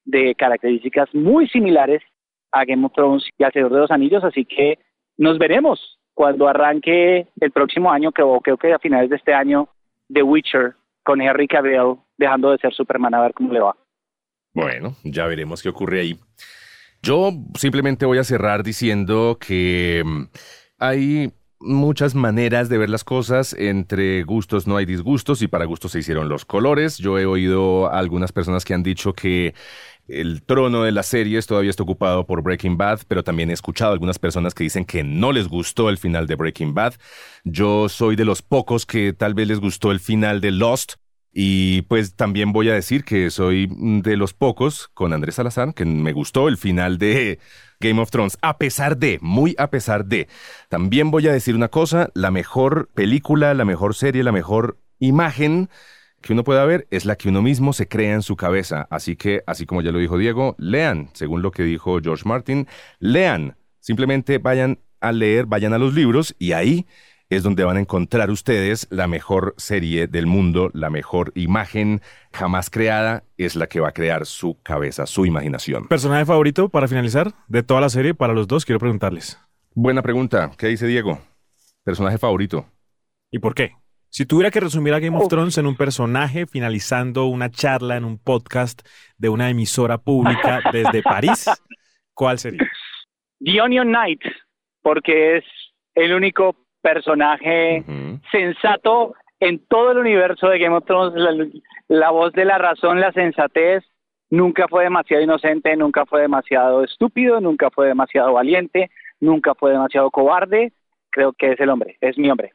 de 0.06 0.36
características 0.36 1.14
muy 1.14 1.50
similares 1.50 2.02
a 2.54 2.64
Game 2.64 2.86
of 2.86 2.94
Thrones 2.94 3.28
y 3.38 3.44
al 3.44 3.52
Señor 3.52 3.74
de 3.74 3.80
los 3.80 3.92
Anillos, 3.92 4.24
así 4.24 4.46
que 4.46 4.80
nos 5.18 5.38
veremos 5.38 5.97
cuando 6.18 6.48
arranque 6.48 7.28
el 7.40 7.52
próximo 7.52 7.92
año, 7.92 8.12
creo, 8.12 8.40
creo 8.40 8.58
que 8.58 8.74
a 8.74 8.80
finales 8.80 9.08
de 9.12 9.18
este 9.18 9.36
año, 9.36 9.70
The 10.12 10.24
Witcher 10.24 10.74
con 11.04 11.22
Henry 11.22 11.48
Cavill 11.48 12.00
dejando 12.18 12.50
de 12.50 12.58
ser 12.58 12.74
Superman, 12.74 13.14
a 13.14 13.22
ver 13.22 13.34
cómo 13.36 13.54
le 13.54 13.60
va. 13.60 13.76
Bueno, 14.52 14.96
ya 15.04 15.28
veremos 15.28 15.62
qué 15.62 15.70
ocurre 15.70 16.00
ahí. 16.00 16.20
Yo 17.04 17.30
simplemente 17.54 18.08
voy 18.08 18.18
a 18.18 18.24
cerrar 18.24 18.64
diciendo 18.64 19.38
que 19.40 20.02
mm, 20.04 20.24
hay 20.80 21.34
muchas 21.60 22.16
maneras 22.16 22.70
de 22.70 22.78
ver 22.78 22.90
las 22.90 23.04
cosas. 23.04 23.54
Entre 23.54 24.24
gustos 24.24 24.68
no 24.68 24.78
hay 24.78 24.86
disgustos 24.86 25.42
y 25.42 25.48
para 25.48 25.66
gustos 25.66 25.92
se 25.92 26.00
hicieron 26.00 26.30
los 26.30 26.46
colores. 26.46 26.98
Yo 26.98 27.18
he 27.18 27.26
oído 27.26 27.88
a 27.88 28.00
algunas 28.00 28.32
personas 28.32 28.66
que 28.66 28.74
han 28.74 28.84
dicho 28.84 29.14
que 29.14 29.54
el 30.08 30.42
trono 30.44 30.84
de 30.84 30.92
las 30.92 31.08
series 31.08 31.48
todavía 31.48 31.70
está 31.70 31.84
ocupado 31.84 32.26
por 32.26 32.42
Breaking 32.42 32.78
Bad, 32.78 33.02
pero 33.08 33.24
también 33.24 33.50
he 33.50 33.54
escuchado 33.54 33.92
algunas 33.92 34.20
personas 34.20 34.54
que 34.54 34.64
dicen 34.64 34.86
que 34.86 35.04
no 35.04 35.32
les 35.32 35.48
gustó 35.48 35.90
el 35.90 35.98
final 35.98 36.28
de 36.28 36.36
Breaking 36.36 36.74
Bad. 36.74 36.94
Yo 37.44 37.90
soy 37.90 38.16
de 38.16 38.26
los 38.26 38.42
pocos 38.42 38.86
que 38.86 39.14
tal 39.14 39.34
vez 39.34 39.48
les 39.48 39.60
gustó 39.60 39.92
el 39.92 40.00
final 40.00 40.40
de 40.40 40.52
Lost. 40.52 40.94
Y 41.32 41.84
pues 41.84 42.16
también 42.16 42.52
voy 42.52 42.70
a 42.70 42.74
decir 42.74 43.04
que 43.04 43.30
soy 43.30 43.70
de 43.70 44.18
los 44.18 44.34
pocos, 44.34 44.90
con 44.94 45.14
Andrés 45.14 45.36
Salazar, 45.36 45.74
que 45.74 45.86
me 45.86 46.14
gustó 46.14 46.48
el 46.48 46.58
final 46.58 46.98
de 46.98 47.40
Game 47.80 48.02
of 48.02 48.10
Thrones, 48.10 48.38
a 48.42 48.58
pesar 48.58 48.98
de, 48.98 49.20
muy 49.22 49.56
a 49.60 49.70
pesar 49.70 50.06
de. 50.06 50.28
También 50.70 51.12
voy 51.12 51.28
a 51.28 51.34
decir 51.34 51.56
una 51.56 51.68
cosa, 51.68 52.10
la 52.16 52.32
mejor 52.32 52.90
película, 52.94 53.54
la 53.54 53.66
mejor 53.66 53.94
serie, 53.94 54.24
la 54.24 54.32
mejor 54.32 54.80
imagen 55.00 55.70
que 56.22 56.34
uno 56.34 56.44
pueda 56.44 56.66
ver 56.66 56.88
es 56.90 57.06
la 57.06 57.16
que 57.16 57.30
uno 57.30 57.42
mismo 57.42 57.74
se 57.74 57.88
crea 57.88 58.14
en 58.14 58.24
su 58.24 58.36
cabeza. 58.36 58.88
Así 58.90 59.16
que, 59.16 59.44
así 59.46 59.66
como 59.66 59.82
ya 59.82 59.92
lo 59.92 60.00
dijo 60.00 60.18
Diego, 60.18 60.56
lean, 60.58 61.10
según 61.14 61.42
lo 61.42 61.52
que 61.52 61.64
dijo 61.64 62.00
George 62.02 62.24
Martin, 62.28 62.68
lean. 63.00 63.56
Simplemente 63.80 64.40
vayan 64.40 64.80
a 65.00 65.12
leer, 65.12 65.46
vayan 65.46 65.74
a 65.74 65.78
los 65.78 65.94
libros 65.94 66.36
y 66.40 66.54
ahí 66.54 66.88
es 67.30 67.44
donde 67.44 67.64
van 67.64 67.78
a 67.78 67.82
encontrar 67.82 68.30
ustedes 68.30 68.88
la 68.90 69.08
mejor 69.08 69.54
serie 69.58 70.08
del 70.08 70.28
mundo, 70.28 70.70
la 70.74 70.90
mejor 70.90 71.32
imagen 71.36 72.02
jamás 72.32 72.70
creada, 72.70 73.24
es 73.38 73.56
la 73.56 73.68
que 73.68 73.80
va 73.80 73.90
a 73.90 73.94
crear 73.94 74.26
su 74.26 74.62
cabeza, 74.62 75.06
su 75.06 75.26
imaginación. 75.26 75.88
¿Personaje 75.88 76.26
favorito 76.26 76.70
para 76.70 76.88
finalizar 76.88 77.34
de 77.48 77.64
toda 77.64 77.82
la 77.82 77.90
serie 77.90 78.14
para 78.14 78.34
los 78.34 78.48
dos? 78.48 78.66
Quiero 78.66 78.80
preguntarles. 78.80 79.40
Buena 79.74 80.02
pregunta. 80.02 80.52
¿Qué 80.58 80.68
dice 80.68 80.88
Diego? 80.88 81.20
Personaje 81.84 82.18
favorito. 82.18 82.66
¿Y 83.30 83.40
por 83.40 83.54
qué? 83.54 83.76
Si 84.10 84.26
tuviera 84.26 84.52
que 84.52 84.62
resumir 84.62 84.94
a 84.94 85.00
Game 85.00 85.18
of 85.18 85.28
Thrones 85.28 85.58
en 85.58 85.68
un 85.68 85.76
personaje, 85.76 86.48
finalizando 86.48 87.26
una 87.26 87.52
charla 87.52 87.98
en 87.98 88.06
un 88.06 88.18
podcast 88.18 88.88
de 89.18 89.30
una 89.30 89.50
emisora 89.50 89.98
pública 89.98 90.62
desde 90.72 91.04
París, 91.04 91.46
¿cuál 92.14 92.40
sería? 92.40 92.62
The 93.40 93.62
Onion 93.62 93.90
Knight, 93.90 94.22
porque 94.82 95.38
es 95.38 95.44
el 95.94 96.14
único 96.14 96.67
personaje 96.88 97.84
sensato 98.32 99.14
en 99.40 99.60
todo 99.68 99.92
el 99.92 99.98
universo 99.98 100.48
de 100.48 100.60
Game 100.60 100.76
of 100.76 100.86
Thrones, 100.86 101.14
la, 101.88 102.12
voz 102.12 102.32
de 102.34 102.46
la 102.46 102.58
razón, 102.58 103.02
la 103.02 103.12
sensatez, 103.12 103.84
nunca 104.30 104.68
fue 104.70 104.86
demasiado 104.86 105.22
inocente, 105.22 105.76
nunca 105.76 106.06
fue 106.06 106.22
demasiado 106.22 106.84
estúpido, 106.84 107.42
nunca 107.42 107.70
fue 107.70 107.88
demasiado 107.88 108.34
valiente, 108.34 108.90
nunca 109.20 109.54
fue 109.54 109.72
demasiado 109.72 110.10
cobarde, 110.12 110.72
creo 111.10 111.34
que 111.34 111.52
es 111.52 111.60
el 111.60 111.70
hombre, 111.70 111.98
es 112.00 112.18
mi 112.18 112.30
hombre. 112.30 112.54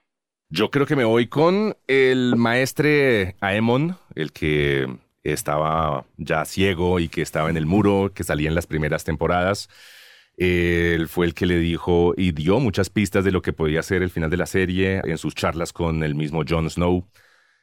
Yo 0.48 0.70
creo 0.70 0.86
que 0.86 0.96
me 0.96 1.04
voy 1.04 1.26
con 1.26 1.74
el 1.86 2.34
maestre 2.36 3.36
Aemon, 3.40 3.96
el 4.14 4.32
que 4.32 4.86
estaba 5.22 6.04
ya 6.16 6.44
ciego 6.44 7.00
y 7.00 7.08
que 7.08 7.22
estaba 7.22 7.48
en 7.48 7.56
el 7.56 7.66
muro, 7.66 8.12
que 8.14 8.24
salía 8.24 8.48
en 8.48 8.54
las 8.54 8.66
primeras 8.66 9.04
temporadas. 9.04 9.68
Él 10.36 11.08
fue 11.08 11.26
el 11.26 11.34
que 11.34 11.46
le 11.46 11.58
dijo 11.58 12.14
y 12.16 12.32
dio 12.32 12.58
muchas 12.58 12.90
pistas 12.90 13.24
de 13.24 13.32
lo 13.32 13.42
que 13.42 13.52
podía 13.52 13.82
ser 13.82 14.02
el 14.02 14.10
final 14.10 14.30
de 14.30 14.36
la 14.36 14.46
serie 14.46 15.00
en 15.04 15.18
sus 15.18 15.34
charlas 15.34 15.72
con 15.72 16.02
el 16.02 16.14
mismo 16.14 16.42
Jon 16.48 16.68
Snow. 16.68 17.08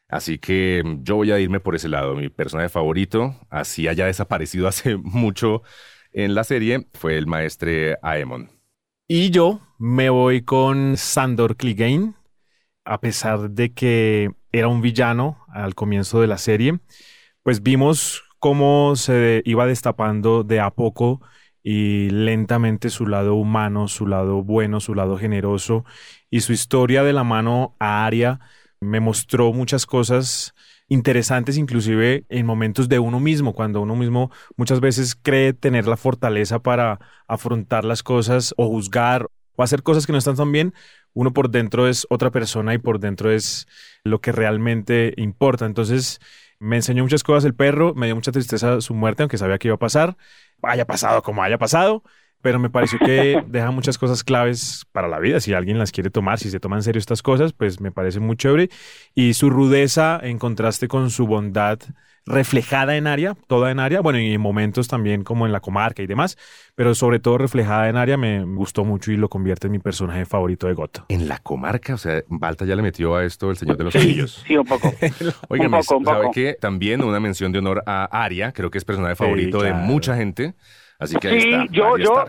Así 0.08 0.40
que 0.40 0.84
yo 1.02 1.16
voy 1.16 1.32
a 1.32 1.40
irme 1.40 1.60
por 1.60 1.76
ese 1.76 1.90
lado. 1.90 2.16
Mi 2.16 2.30
personaje 2.30 2.70
favorito, 2.70 3.36
así 3.50 3.88
haya 3.88 4.06
desaparecido 4.06 4.68
hace 4.70 4.98
mucho 4.98 5.64
en 6.12 6.36
la 6.36 6.44
serie, 6.44 6.88
fue 6.94 7.18
el 7.18 7.28
maestre 7.28 7.98
Aemon. 8.02 8.50
Y 9.08 9.30
yo 9.32 9.62
me 9.78 10.10
voy 10.10 10.44
con 10.44 10.98
Sandor 10.98 11.56
Clegane, 11.56 12.14
a 12.86 13.00
pesar 13.00 13.52
de 13.52 13.74
que 13.74 14.32
era 14.52 14.68
un 14.68 14.82
villano 14.82 15.46
al 15.50 15.76
comienzo 15.76 16.22
de 16.22 16.28
la 16.28 16.38
serie, 16.38 16.80
pues 17.44 17.62
vimos 17.62 18.24
cómo 18.40 18.96
se 18.96 19.42
iba 19.46 19.66
destapando 19.66 20.44
de 20.44 20.60
a 20.60 20.72
poco 20.72 21.22
y 21.64 22.10
lentamente 22.10 22.90
su 22.90 23.06
lado 23.08 23.36
humano, 23.36 23.88
su 23.88 24.08
lado 24.08 24.44
bueno, 24.44 24.80
su 24.80 24.96
lado 24.96 25.18
generoso 25.18 25.86
y 26.30 26.42
su 26.42 26.54
historia 26.54 27.04
de 27.04 27.14
la 27.14 27.24
mano 27.24 27.76
a 27.80 28.06
Aria 28.06 28.40
me 28.80 29.00
mostró 29.00 29.52
muchas 29.52 29.86
cosas 29.86 30.54
interesantes 30.88 31.58
inclusive 31.58 32.26
en 32.30 32.46
momentos 32.46 32.90
de 32.90 33.00
uno 33.00 33.20
mismo, 33.20 33.54
cuando 33.54 33.82
uno 33.82 33.96
mismo 33.96 34.32
muchas 34.58 34.80
veces 34.80 35.16
cree 35.16 35.54
tener 35.54 35.88
la 35.88 35.98
fortaleza 35.98 36.60
para 36.60 37.00
afrontar 37.28 37.86
las 37.86 38.04
cosas 38.04 38.54
o 38.58 38.68
juzgar 38.68 39.28
o 39.56 39.64
hacer 39.64 39.84
cosas 39.84 40.06
que 40.06 40.14
no 40.14 40.18
están 40.18 40.36
tan 40.36 40.52
bien, 40.52 40.74
uno 41.14 41.34
por 41.34 41.50
dentro 41.50 41.88
es 41.88 42.08
otra 42.10 42.32
persona 42.32 42.74
y 42.74 42.78
por 42.78 43.00
dentro 43.00 43.32
es 43.32 43.68
lo 44.04 44.22
que 44.22 44.32
realmente 44.32 45.14
importa. 45.18 45.66
Entonces, 45.66 46.20
me 46.60 46.78
enseñó 46.78 47.04
muchas 47.04 47.24
cosas 47.24 47.46
el 47.46 47.56
perro, 47.56 47.94
me 47.94 48.06
dio 48.06 48.16
mucha 48.16 48.32
tristeza 48.32 48.82
su 48.82 48.94
muerte, 48.94 49.24
aunque 49.24 49.38
sabía 49.38 49.58
que 49.58 49.68
iba 49.68 49.76
a 49.76 49.80
pasar, 49.80 50.18
haya 50.64 50.86
pasado 50.86 51.22
como 51.22 51.44
haya 51.44 51.58
pasado, 51.58 52.04
pero 52.42 52.60
me 52.60 52.70
pareció 52.70 53.00
que 53.00 53.44
deja 53.48 53.72
muchas 53.72 53.98
cosas 53.98 54.24
claves 54.24 54.86
para 54.92 55.08
la 55.08 55.20
vida. 55.20 55.40
Si 55.40 55.54
alguien 55.54 55.80
las 55.80 55.92
quiere 55.92 56.10
tomar, 56.10 56.40
si 56.40 56.50
se 56.50 56.60
toma 56.60 56.78
en 56.78 56.84
serio 56.84 57.00
estas 57.00 57.22
cosas, 57.22 57.54
pues 57.54 57.80
me 57.82 57.92
parece 57.92 58.20
muy 58.20 58.36
chévere. 58.36 58.70
Y 59.14 59.34
su 59.34 59.50
rudeza 59.50 60.20
en 60.22 60.40
contraste 60.40 60.88
con 60.88 61.10
su 61.10 61.28
bondad 61.28 61.80
reflejada 62.26 62.96
en 62.98 63.08
área, 63.08 63.36
toda 63.48 63.72
en 63.72 63.80
área, 63.80 64.02
bueno, 64.02 64.20
y 64.20 64.34
en 64.34 64.42
momentos 64.42 64.88
también 64.88 65.24
como 65.24 65.46
en 65.46 65.52
la 65.52 65.60
comarca 65.60 66.02
y 66.02 66.08
demás, 66.08 66.38
pero 66.76 66.96
sobre 66.96 67.20
todo 67.20 67.38
reflejada 67.38 67.90
en 67.90 67.98
área 67.98 68.18
me 68.18 68.44
gustó 68.44 68.86
mucho 68.86 69.12
y 69.12 69.18
lo 69.18 69.30
convierte 69.30 69.68
en 69.68 69.72
mi 69.72 69.80
personaje 69.80 70.26
favorito 70.26 70.68
de 70.68 70.74
Goto. 70.74 71.06
En 71.10 71.28
la 71.28 71.40
comarca, 71.40 71.94
o 71.96 71.98
sea, 71.98 72.22
Balta 72.28 72.66
ya 72.66 72.76
le 72.76 72.82
metió 72.82 73.16
a 73.16 73.26
esto 73.26 73.50
el 73.50 73.58
Señor 73.58 73.78
de 73.78 73.84
los 73.86 73.96
Anillos. 73.96 74.44
Sí, 74.48 74.58
un 74.58 74.66
poco. 74.66 74.92
Oigan, 75.50 75.84
¿sabe 75.84 76.30
qué? 76.34 76.58
También 76.60 77.04
una 77.04 77.20
mención 77.20 77.52
de 77.52 77.60
honor 77.60 77.84
a 77.86 78.06
Aria, 78.06 78.52
creo 78.52 78.70
que 78.70 78.78
es 78.78 78.86
personaje 78.86 79.16
favorito 79.16 79.62
de 79.62 79.74
mucha 79.74 80.16
gente, 80.16 80.54
así 81.00 81.16
que 81.18 81.28
ahí 81.28 81.38
está. 81.38 81.66
yo, 81.72 81.98
yo, 81.98 82.26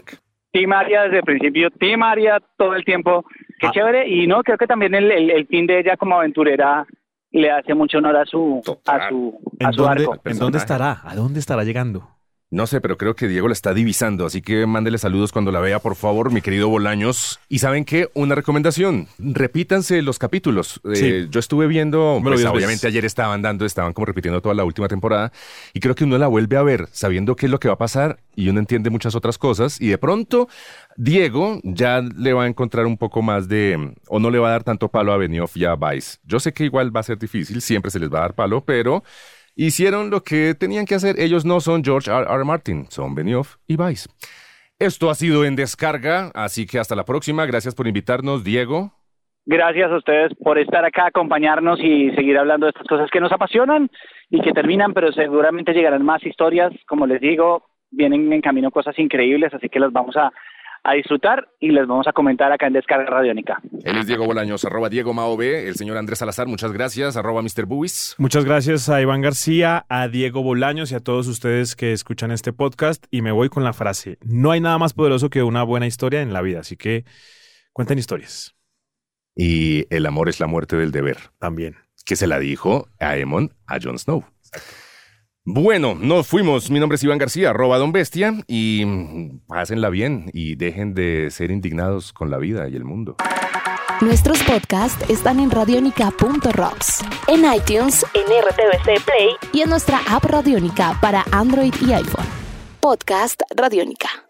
Team 0.52 0.72
Aria 0.72 1.02
desde 1.02 1.18
el 1.18 1.24
principio, 1.24 1.70
Team 1.70 2.02
Aria 2.02 2.40
todo 2.56 2.74
el 2.74 2.84
tiempo, 2.84 3.24
qué 3.60 3.68
ah. 3.68 3.70
chévere, 3.72 4.08
y 4.08 4.26
no, 4.26 4.42
creo 4.42 4.58
que 4.58 4.66
también 4.66 4.94
el, 4.94 5.10
el 5.10 5.46
fin 5.46 5.66
de 5.66 5.80
ella 5.80 5.96
como 5.96 6.16
aventurera 6.16 6.86
le 7.32 7.50
hace 7.50 7.74
mucho 7.74 7.98
honor 7.98 8.16
a 8.16 8.24
su, 8.26 8.60
a 8.86 9.08
su, 9.08 9.38
a 9.60 9.72
su 9.72 9.86
arco. 9.86 10.16
¿En 10.24 10.38
dónde 10.38 10.58
estará? 10.58 11.00
¿A 11.04 11.14
dónde 11.14 11.40
estará 11.40 11.64
llegando? 11.64 12.08
No 12.52 12.66
sé, 12.66 12.80
pero 12.80 12.98
creo 12.98 13.14
que 13.14 13.28
Diego 13.28 13.46
la 13.46 13.52
está 13.52 13.72
divisando, 13.72 14.26
así 14.26 14.42
que 14.42 14.66
mándele 14.66 14.98
saludos 14.98 15.30
cuando 15.30 15.52
la 15.52 15.60
vea, 15.60 15.78
por 15.78 15.94
favor, 15.94 16.32
mi 16.32 16.40
querido 16.40 16.68
Bolaños. 16.68 17.38
Y 17.48 17.60
saben 17.60 17.84
qué, 17.84 18.08
una 18.14 18.34
recomendación, 18.34 19.06
repítanse 19.20 20.02
los 20.02 20.18
capítulos. 20.18 20.80
Eh, 20.92 20.96
Sí. 20.96 21.28
yo 21.30 21.38
estuve 21.38 21.68
viendo, 21.68 22.18
pues, 22.20 22.44
obviamente 22.44 22.88
ayer 22.88 23.04
estaban 23.04 23.40
dando, 23.40 23.64
estaban 23.64 23.92
como 23.92 24.06
repitiendo 24.06 24.42
toda 24.42 24.56
la 24.56 24.64
última 24.64 24.88
temporada, 24.88 25.30
y 25.74 25.78
creo 25.78 25.94
que 25.94 26.02
uno 26.02 26.18
la 26.18 26.26
vuelve 26.26 26.56
a 26.56 26.62
ver 26.64 26.88
sabiendo 26.90 27.36
qué 27.36 27.46
es 27.46 27.52
lo 27.52 27.60
que 27.60 27.68
va 27.68 27.74
a 27.74 27.78
pasar 27.78 28.18
y 28.34 28.48
uno 28.48 28.58
entiende 28.58 28.90
muchas 28.90 29.14
otras 29.14 29.38
cosas, 29.38 29.80
y 29.80 29.86
de 29.86 29.98
pronto 29.98 30.48
Diego 31.02 31.60
ya 31.62 32.02
le 32.02 32.34
va 32.34 32.44
a 32.44 32.46
encontrar 32.46 32.84
un 32.84 32.98
poco 32.98 33.22
más 33.22 33.48
de, 33.48 33.94
o 34.08 34.18
no 34.18 34.30
le 34.30 34.38
va 34.38 34.48
a 34.48 34.50
dar 34.50 34.64
tanto 34.64 34.88
palo 34.88 35.12
a 35.12 35.16
Benioff 35.16 35.56
y 35.56 35.64
a 35.64 35.74
Vice. 35.74 36.18
Yo 36.24 36.38
sé 36.38 36.52
que 36.52 36.64
igual 36.64 36.94
va 36.94 37.00
a 37.00 37.04
ser 37.04 37.16
difícil, 37.16 37.62
siempre 37.62 37.90
se 37.90 37.98
les 37.98 38.12
va 38.12 38.18
a 38.18 38.22
dar 38.22 38.34
palo, 38.34 38.62
pero... 38.64 39.02
Hicieron 39.56 40.10
lo 40.10 40.22
que 40.22 40.54
tenían 40.54 40.86
que 40.86 40.94
hacer. 40.94 41.16
Ellos 41.18 41.44
no 41.44 41.60
son 41.60 41.82
George 41.84 42.10
R. 42.10 42.24
R. 42.26 42.44
Martin, 42.44 42.86
son 42.88 43.14
Benioff 43.14 43.56
y 43.66 43.76
Vice. 43.76 44.08
Esto 44.78 45.10
ha 45.10 45.14
sido 45.14 45.44
en 45.44 45.56
descarga, 45.56 46.30
así 46.34 46.66
que 46.66 46.78
hasta 46.78 46.94
la 46.94 47.04
próxima. 47.04 47.44
Gracias 47.44 47.74
por 47.74 47.86
invitarnos, 47.86 48.42
Diego. 48.44 48.92
Gracias 49.44 49.90
a 49.90 49.96
ustedes 49.96 50.32
por 50.42 50.58
estar 50.58 50.84
acá, 50.84 51.06
acompañarnos 51.06 51.80
y 51.80 52.10
seguir 52.12 52.38
hablando 52.38 52.66
de 52.66 52.70
estas 52.70 52.86
cosas 52.86 53.10
que 53.10 53.20
nos 53.20 53.32
apasionan 53.32 53.90
y 54.30 54.40
que 54.40 54.52
terminan, 54.52 54.94
pero 54.94 55.12
seguramente 55.12 55.72
llegarán 55.72 56.04
más 56.04 56.24
historias. 56.24 56.72
Como 56.86 57.06
les 57.06 57.20
digo, 57.20 57.66
vienen 57.90 58.32
en 58.32 58.40
camino 58.40 58.70
cosas 58.70 58.98
increíbles, 58.98 59.52
así 59.52 59.68
que 59.68 59.80
las 59.80 59.92
vamos 59.92 60.16
a, 60.16 60.32
a 60.82 60.94
disfrutar 60.94 61.48
y 61.60 61.70
les 61.70 61.86
vamos 61.86 62.06
a 62.08 62.12
comentar 62.12 62.50
acá 62.52 62.66
en 62.66 62.72
Descarga 62.72 63.08
Radiónica. 63.10 63.60
Él 63.84 63.98
es 63.98 64.06
Diego 64.06 64.26
Bolaños, 64.26 64.64
arroba 64.64 64.88
Diego 64.88 65.12
Mao 65.14 65.36
B. 65.36 65.68
El 65.68 65.74
señor 65.76 65.96
Andrés 65.96 66.18
Salazar, 66.18 66.46
muchas 66.46 66.72
gracias, 66.72 67.16
arroba 67.16 67.42
Mr. 67.42 67.66
Buis. 67.66 68.14
Muchas 68.18 68.44
gracias 68.44 68.88
a 68.88 69.00
Iván 69.00 69.20
García, 69.20 69.84
a 69.88 70.08
Diego 70.08 70.42
Bolaños 70.42 70.92
y 70.92 70.94
a 70.94 71.00
todos 71.00 71.26
ustedes 71.28 71.76
que 71.76 71.92
escuchan 71.92 72.30
este 72.30 72.52
podcast. 72.52 73.04
Y 73.10 73.22
me 73.22 73.32
voy 73.32 73.48
con 73.48 73.64
la 73.64 73.72
frase, 73.72 74.18
no 74.22 74.50
hay 74.50 74.60
nada 74.60 74.78
más 74.78 74.92
poderoso 74.94 75.30
que 75.30 75.42
una 75.42 75.62
buena 75.62 75.86
historia 75.86 76.22
en 76.22 76.32
la 76.32 76.42
vida, 76.42 76.60
así 76.60 76.76
que 76.76 77.04
cuenten 77.72 77.98
historias 77.98 78.54
Y 79.36 79.86
el 79.94 80.06
amor 80.06 80.28
es 80.28 80.40
la 80.40 80.46
muerte 80.46 80.76
del 80.76 80.92
deber, 80.92 81.18
también. 81.38 81.76
que 82.04 82.16
se 82.16 82.26
la 82.26 82.38
dijo 82.38 82.88
a 82.98 83.10
Aemon 83.10 83.54
a 83.66 83.78
Jon 83.80 83.98
Snow. 83.98 84.24
Bueno, 85.52 85.96
nos 85.96 86.28
fuimos. 86.28 86.70
Mi 86.70 86.78
nombre 86.78 86.94
es 86.94 87.02
Iván 87.02 87.18
García, 87.18 87.50
arroba 87.50 87.76
Don 87.76 87.90
Bestia, 87.90 88.34
y 88.46 88.86
pásenla 89.48 89.90
bien 89.90 90.30
y 90.32 90.54
dejen 90.54 90.94
de 90.94 91.28
ser 91.32 91.50
indignados 91.50 92.12
con 92.12 92.30
la 92.30 92.38
vida 92.38 92.68
y 92.68 92.76
el 92.76 92.84
mundo. 92.84 93.16
Nuestros 94.00 94.40
podcasts 94.44 95.10
están 95.10 95.40
en 95.40 95.50
radionica.rocks, 95.50 97.04
en 97.26 97.40
iTunes, 97.52 98.06
en 98.14 98.26
RTVC 98.26 99.04
Play 99.04 99.30
y 99.52 99.62
en 99.62 99.70
nuestra 99.70 100.00
app 100.08 100.24
Radionica 100.24 100.96
para 101.02 101.24
Android 101.32 101.74
y 101.84 101.94
iPhone. 101.94 102.26
Podcast 102.80 103.42
Radionica. 103.56 104.29